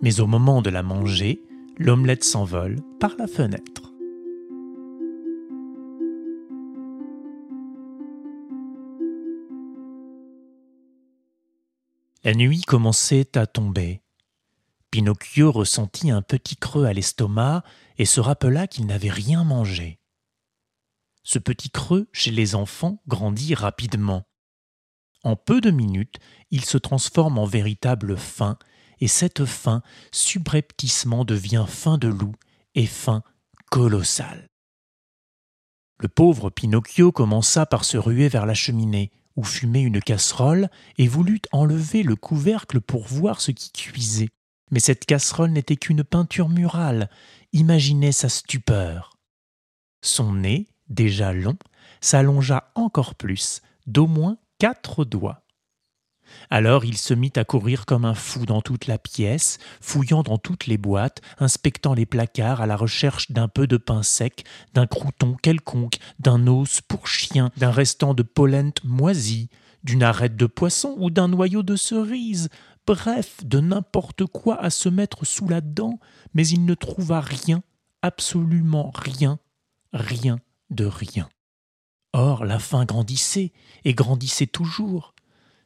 Mais 0.02 0.20
au 0.20 0.28
moment 0.28 0.62
de 0.62 0.70
la 0.70 0.84
manger, 0.84 1.42
l'omelette 1.78 2.26
s'envole 2.26 2.76
par 3.00 3.16
la 3.18 3.28
fenêtre. 3.28 3.94
La 12.26 12.34
nuit 12.34 12.64
commençait 12.64 13.38
à 13.38 13.48
tomber. 13.48 14.02
Pinocchio 14.92 15.52
ressentit 15.52 16.10
un 16.10 16.22
petit 16.22 16.56
creux 16.56 16.86
à 16.86 16.94
l'estomac 16.94 17.64
et 17.98 18.06
se 18.06 18.20
rappela 18.20 18.68
qu'il 18.68 18.88
n'avait 18.88 19.12
rien 19.12 19.44
mangé. 19.44 20.00
Ce 21.24 21.38
petit 21.38 21.70
creux 21.70 22.10
chez 22.12 22.32
les 22.32 22.56
enfants 22.56 23.02
grandit 23.08 23.54
rapidement. 23.54 24.24
En 25.24 25.36
peu 25.36 25.62
de 25.62 25.70
minutes, 25.70 26.18
il 26.50 26.66
se 26.66 26.78
transforme 26.78 27.38
en 27.38 27.46
véritable 27.46 28.18
faim, 28.18 28.58
et 29.00 29.08
cette 29.08 29.46
faim 29.46 29.84
subrepticement 30.12 31.26
devient 31.26 31.66
faim 31.68 31.98
de 31.98 32.08
loup 32.08 32.36
et 32.74 32.88
faim 32.88 33.22
colossale. 33.70 34.48
Le 36.00 36.08
pauvre 36.08 36.50
Pinocchio 36.50 37.12
commença 37.12 37.66
par 37.66 37.84
se 37.84 37.98
ruer 37.98 38.30
vers 38.30 38.46
la 38.46 38.54
cheminée, 38.54 39.12
où 39.36 39.44
fumait 39.44 39.84
une 39.84 40.02
casserole, 40.02 40.70
et 40.98 41.08
voulut 41.08 41.42
enlever 41.52 42.04
le 42.04 42.16
couvercle 42.16 42.80
pour 42.82 43.06
voir 43.06 43.42
ce 43.42 43.52
qui 43.52 43.72
cuisait. 43.72 44.30
Mais 44.72 44.80
cette 44.80 45.06
casserole 45.06 45.52
n'était 45.52 45.78
qu'une 45.78 46.04
peinture 46.04 46.50
murale. 46.50 47.10
Imaginez 47.54 48.12
sa 48.12 48.30
stupeur. 48.30 49.18
Son 50.02 50.34
nez, 50.34 50.68
déjà 50.88 51.34
long, 51.34 51.58
s'allongea 52.02 52.72
encore 52.76 53.16
plus, 53.16 53.62
d'au 53.88 54.08
moins 54.08 54.38
quatre 54.60 55.06
doigts. 55.06 55.44
Alors 56.50 56.86
il 56.86 56.98
se 56.98 57.14
mit 57.14 57.34
à 57.36 57.44
courir 57.44 57.86
comme 57.86 58.06
un 58.06 58.14
fou 58.14 58.46
dans 58.46 58.62
toute 58.62 58.88
la 58.88 58.98
pièce, 58.98 59.58
fouillant 59.82 60.24
dans 60.24 60.38
toutes 60.38 60.68
les 60.68 60.78
boîtes, 60.78 61.22
inspectant 61.40 61.94
les 61.94 62.06
placards 62.06 62.62
à 62.62 62.68
la 62.68 62.76
recherche 62.76 63.32
d'un 63.32 63.48
peu 63.48 63.68
de 63.68 63.78
pain 63.78 64.04
sec, 64.04 64.46
d'un 64.74 64.88
crouton 64.88 65.36
quelconque, 65.42 65.98
d'un 66.20 66.48
os 66.48 66.82
pour 66.82 67.08
chien, 67.08 67.52
d'un 67.58 67.72
restant 67.72 68.14
de 68.14 68.24
pollen 68.24 68.72
moisi, 68.84 69.50
d'une 69.84 70.04
arête 70.04 70.36
de 70.36 70.46
poisson 70.46 70.96
ou 70.98 71.10
d'un 71.10 71.28
noyau 71.28 71.64
de 71.64 71.76
cerise, 71.76 72.50
bref, 72.90 73.46
de 73.46 73.60
n'importe 73.60 74.26
quoi 74.26 74.60
à 74.60 74.72
se 74.72 74.90
mettre 74.90 75.24
sous 75.24 75.48
la 75.48 75.62
dent, 75.62 76.00
mais 76.34 76.48
il 76.48 76.66
ne 76.66 76.74
trouva 76.74 77.22
rien, 77.22 77.62
absolument 78.02 78.92
rien, 78.96 79.38
rien 79.94 80.40
de 80.72 80.86
rien. 80.86 81.30
Or 82.14 82.46
la 82.46 82.58
faim 82.58 82.86
grandissait, 82.86 83.54
et 83.86 83.94
grandissait 83.94 84.48
toujours. 84.48 85.14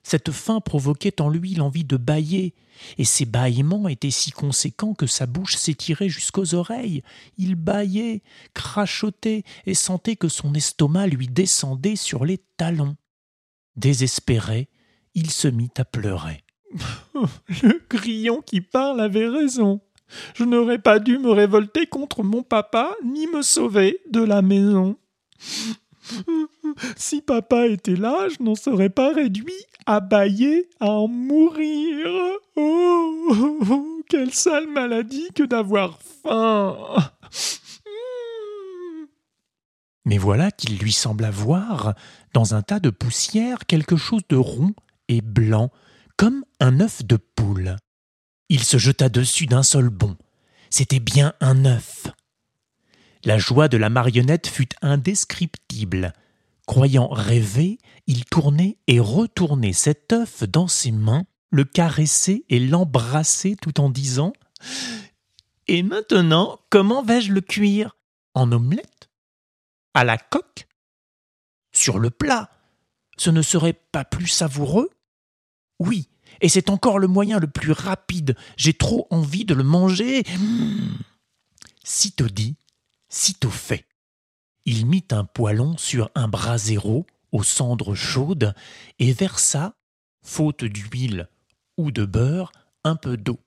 Cette 0.04 0.32
faim 0.32 0.60
provoquait 0.60 1.22
en 1.22 1.30
lui 1.30 1.56
l'envie 1.56 1.86
de 1.86 1.96
bâiller, 1.96 2.56
et 2.98 3.06
ses 3.06 3.24
bâillements 3.26 3.88
étaient 3.88 4.12
si 4.12 4.32
conséquents 4.32 4.94
que 4.94 5.08
sa 5.08 5.26
bouche 5.26 5.56
s'étirait 5.56 6.10
jusqu'aux 6.10 6.56
oreilles. 6.56 7.04
Il 7.38 7.56
bâillait, 7.56 8.22
crachotait, 8.54 9.44
et 9.66 9.76
sentait 9.76 10.18
que 10.18 10.28
son 10.28 10.54
estomac 10.54 11.08
lui 11.08 11.30
descendait 11.30 11.96
sur 11.96 12.26
les 12.26 12.40
talons. 12.58 12.98
Désespéré, 13.78 14.68
il 15.14 15.32
se 15.32 15.48
mit 15.48 15.72
à 15.78 15.86
pleurer. 15.86 16.44
Le 17.64 17.82
grillon 17.90 18.42
qui 18.42 18.62
parle 18.62 19.02
avait 19.02 19.28
raison. 19.28 19.82
Je 20.36 20.44
n'aurais 20.44 20.80
pas 20.80 21.00
dû 21.00 21.18
me 21.18 21.32
révolter 21.32 21.88
contre 21.88 22.24
mon 22.24 22.44
papa 22.44 22.96
ni 23.04 23.28
me 23.28 23.42
sauver 23.42 24.00
de 24.10 24.22
la 24.22 24.42
maison. 24.42 24.98
Si 26.98 27.22
papa 27.22 27.68
était 27.68 27.96
là, 27.96 28.28
je 28.30 28.44
n'en 28.44 28.56
serais 28.56 28.90
pas 28.90 29.14
réduit 29.14 29.54
à 29.86 30.00
bailler, 30.00 30.70
à 30.80 30.90
en 30.90 31.08
mourir. 31.08 32.08
Oh, 32.56 34.04
quelle 34.10 34.32
sale 34.32 34.68
maladie 34.68 35.30
que 35.34 35.42
d'avoir 35.42 35.98
faim. 36.22 36.78
Mais 40.06 40.20
voilà 40.20 40.52
qu'il 40.52 40.78
lui 40.78 40.92
sembla 40.92 41.32
voir, 41.32 41.96
dans 42.34 42.54
un 42.54 42.62
tas 42.62 42.80
de 42.80 42.92
poussière, 42.92 43.66
quelque 43.66 43.96
chose 43.96 44.22
de 44.30 44.36
rond 44.36 44.74
et 45.08 45.22
blanc, 45.22 45.72
comme 46.24 46.46
un 46.62 46.80
œuf 46.80 47.04
de 47.04 47.18
poule. 47.18 47.76
Il 48.48 48.64
se 48.64 48.78
jeta 48.78 49.10
dessus 49.10 49.46
d'un 49.46 49.62
seul 49.62 49.90
bond. 49.90 50.16
C'était 50.70 51.02
bien 51.02 51.34
un 51.42 51.66
œuf. 51.66 52.08
La 53.26 53.38
joie 53.38 53.68
de 53.68 53.76
la 53.76 53.90
marionnette 53.90 54.48
fut 54.48 54.70
indescriptible. 54.82 56.14
Croyant 56.66 57.10
rêver, 57.10 57.78
il 58.08 58.24
tournait 58.24 58.78
et 58.88 59.02
retournait 59.02 59.74
cet 59.74 60.14
œuf 60.14 60.46
dans 60.46 60.70
ses 60.70 60.94
mains, 60.94 61.26
le 61.50 61.66
caressait 61.66 62.46
et 62.48 62.62
l'embrassait 62.62 63.58
tout 63.62 63.82
en 63.82 63.90
disant 63.90 64.32
Et 65.68 65.84
maintenant, 65.84 66.58
comment 66.70 67.04
vais-je 67.04 67.34
le 67.34 67.42
cuire? 67.42 67.98
En 68.34 68.50
omelette? 68.54 69.10
À 69.94 70.06
la 70.06 70.18
coque? 70.18 70.70
Sur 71.74 72.00
le 72.00 72.12
plat? 72.12 72.50
Ce 73.18 73.30
ne 73.30 73.42
serait 73.42 73.74
pas 73.74 74.06
plus 74.06 74.28
savoureux? 74.28 74.90
Oui, 75.80 76.08
et 76.41 76.50
c'est 76.50 76.69
encore 76.69 77.00
le 77.00 77.08
moyen 77.08 77.39
le 77.39 77.48
plus 77.48 77.72
rapide. 77.72 78.36
J'ai 78.58 78.74
trop 78.74 79.08
envie 79.10 79.46
de 79.46 79.54
le 79.54 79.63
manger. 79.63 80.24
Sitôt 81.84 82.30
dit, 82.30 82.56
sitôt 83.10 83.50
fait. 83.50 83.86
Il 84.65 84.86
mit 84.86 85.06
un 85.12 85.26
poêlon 85.26 85.78
sur 85.78 86.10
un 86.15 86.28
brasero 86.28 87.06
aux 87.32 87.43
cendres 87.43 87.96
chaudes 87.96 88.54
et 89.00 89.12
versa, 89.12 89.76
faute 90.24 90.63
d'huile 90.63 91.28
ou 91.78 91.91
de 91.91 92.06
beurre, 92.06 92.52
un 92.84 92.96
peu 92.96 93.17
d'eau. 93.17 93.39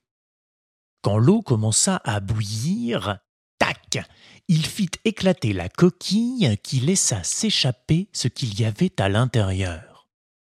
Quand 1.01 1.17
l'eau 1.17 1.41
commença 1.41 2.01
à 2.03 2.19
bouillir, 2.19 3.19
tac, 3.59 3.99
il 4.47 4.65
fit 4.65 4.91
éclater 5.05 5.53
la 5.53 5.69
coquille 5.69 6.57
qui 6.63 6.79
laissa 6.79 7.23
s'échapper 7.23 8.09
ce 8.13 8.27
qu'il 8.27 8.59
y 8.59 8.65
avait 8.65 9.01
à 9.01 9.09
l'intérieur. 9.09 10.07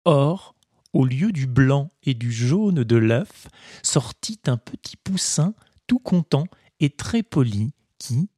Or, 0.04 0.54
au 0.92 1.04
lieu 1.04 1.32
du 1.32 1.46
blanc 1.46 1.90
et 2.02 2.14
du 2.14 2.32
jaune 2.32 2.84
de 2.84 2.96
l'œuf, 2.96 3.48
sortit 3.82 4.40
un 4.46 4.56
petit 4.56 4.96
poussin 4.96 5.54
tout 5.86 5.98
content 5.98 6.46
et 6.80 6.90
très 6.90 7.22
poli 7.22 7.72
qui, 7.98 8.28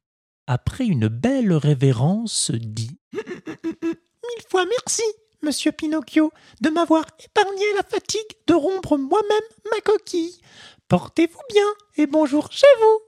après 0.47 0.85
une 0.85 1.07
belle 1.07 1.53
révérence, 1.53 2.51
dit 2.51 2.97
Mille 3.13 4.45
fois 4.49 4.65
merci, 4.65 5.03
monsieur 5.41 5.71
Pinocchio, 5.71 6.31
de 6.61 6.69
m'avoir 6.69 7.05
épargné 7.23 7.65
la 7.75 7.83
fatigue 7.83 8.21
de 8.47 8.53
rompre 8.53 8.97
moi-même 8.97 9.71
ma 9.71 9.81
coquille. 9.81 10.39
Portez-vous 10.87 11.41
bien 11.49 11.65
et 11.97 12.07
bonjour 12.07 12.51
chez 12.51 12.67
vous. 12.79 12.99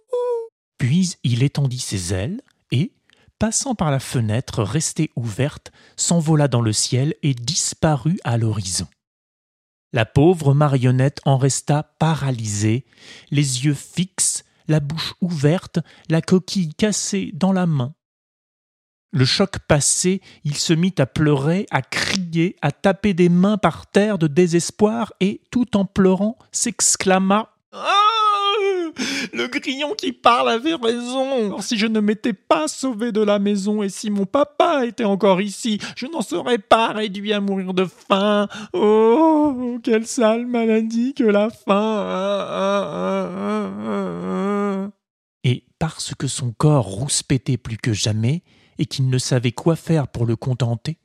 Puis 0.78 1.16
il 1.24 1.44
étendit 1.44 1.80
ses 1.80 2.14
ailes 2.14 2.42
et, 2.72 2.92
passant 3.40 3.76
par 3.76 3.92
la 3.92 4.00
fenêtre 4.00 4.64
restée 4.64 5.12
ouverte, 5.16 5.72
s'envola 5.96 6.48
dans 6.48 6.62
le 6.62 6.74
ciel 6.74 7.16
et 7.24 7.34
disparut 7.34 8.20
à 8.24 8.38
l'horizon. 8.38 8.88
La 9.94 10.06
pauvre 10.06 10.54
marionnette 10.54 11.20
en 11.26 11.38
resta 11.38 11.84
paralysée, 11.98 12.86
les 13.32 13.66
yeux 13.66 13.74
fixes, 13.74 14.44
la 14.68 14.80
bouche 14.80 15.14
ouverte, 15.22 15.80
la 16.10 16.22
coquille 16.22 16.74
cassée 16.74 17.32
dans 17.34 17.54
la 17.54 17.66
main. 17.66 17.94
Le 19.12 19.24
choc 19.24 19.60
passé, 19.60 20.22
il 20.44 20.56
se 20.56 20.74
mit 20.74 20.94
à 20.98 21.06
pleurer, 21.06 21.66
à 21.72 21.82
crier, 21.82 22.58
à 22.62 22.72
taper 22.74 23.14
des 23.14 23.30
mains 23.30 23.58
par 23.58 23.88
terre 23.88 24.18
de 24.18 24.28
désespoir 24.28 25.14
et, 25.22 25.42
tout 25.52 25.78
en 25.78 25.86
pleurant, 25.86 26.38
s'exclama 26.52 27.54
Ah 27.72 28.07
Le 29.34 29.48
grillon 29.48 29.94
qui 29.96 30.12
parle 30.12 30.50
avait 30.50 30.76
raison. 30.76 31.60
si 31.62 31.78
je 31.78 31.88
ne 31.88 32.00
m'étais 32.00 32.34
pas 32.34 32.68
sauvé 32.68 33.12
de 33.12 33.22
la 33.22 33.40
maison 33.40 33.84
et 33.84 33.90
si 33.90 34.10
mon 34.10 34.26
papa 34.26 34.86
était 34.86 35.04
encore 35.04 35.42
ici, 35.42 35.80
je 35.96 36.06
n'en 36.08 36.22
serais 36.22 36.58
pas 36.58 36.94
réduit 36.94 37.34
à 37.34 37.42
mourir 37.42 37.74
de 37.74 37.86
faim. 37.86 38.48
Oh, 38.74 39.80
quelle 39.84 40.08
sale 40.08 40.46
maladie 40.46 41.14
que 41.14 41.24
la 41.24 41.50
faim. 41.50 41.68
Et 45.44 45.64
parce 45.80 46.14
que 46.16 46.28
son 46.28 46.52
corps 46.52 46.86
rouspétait 46.86 47.58
plus 47.58 47.78
que 47.78 47.94
jamais 47.94 48.44
et 48.78 48.86
qu'il 48.86 49.10
ne 49.10 49.18
savait 49.18 49.52
quoi 49.52 49.76
faire 49.76 50.08
pour 50.08 50.26
le 50.26 50.36
contenter, 50.36 50.98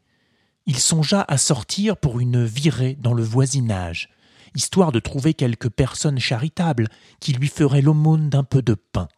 il 0.67 0.79
songea 0.79 1.25
à 1.27 1.39
sortir 1.39 1.97
pour 1.97 2.21
une 2.21 2.45
virée 2.45 2.97
dans 3.01 3.15
le 3.15 3.23
voisinage 3.23 4.11
histoire 4.55 4.93
de 4.93 5.01
trouver 5.01 5.35
quelque 5.35 5.69
personne 5.69 6.19
charitable 6.19 6.89
qui 7.21 7.33
lui 7.33 7.49
ferait 7.49 7.83
l'aumône 7.83 8.29
d'un 8.29 8.45
peu 8.45 8.63
de 8.63 8.75
pain. 8.75 9.09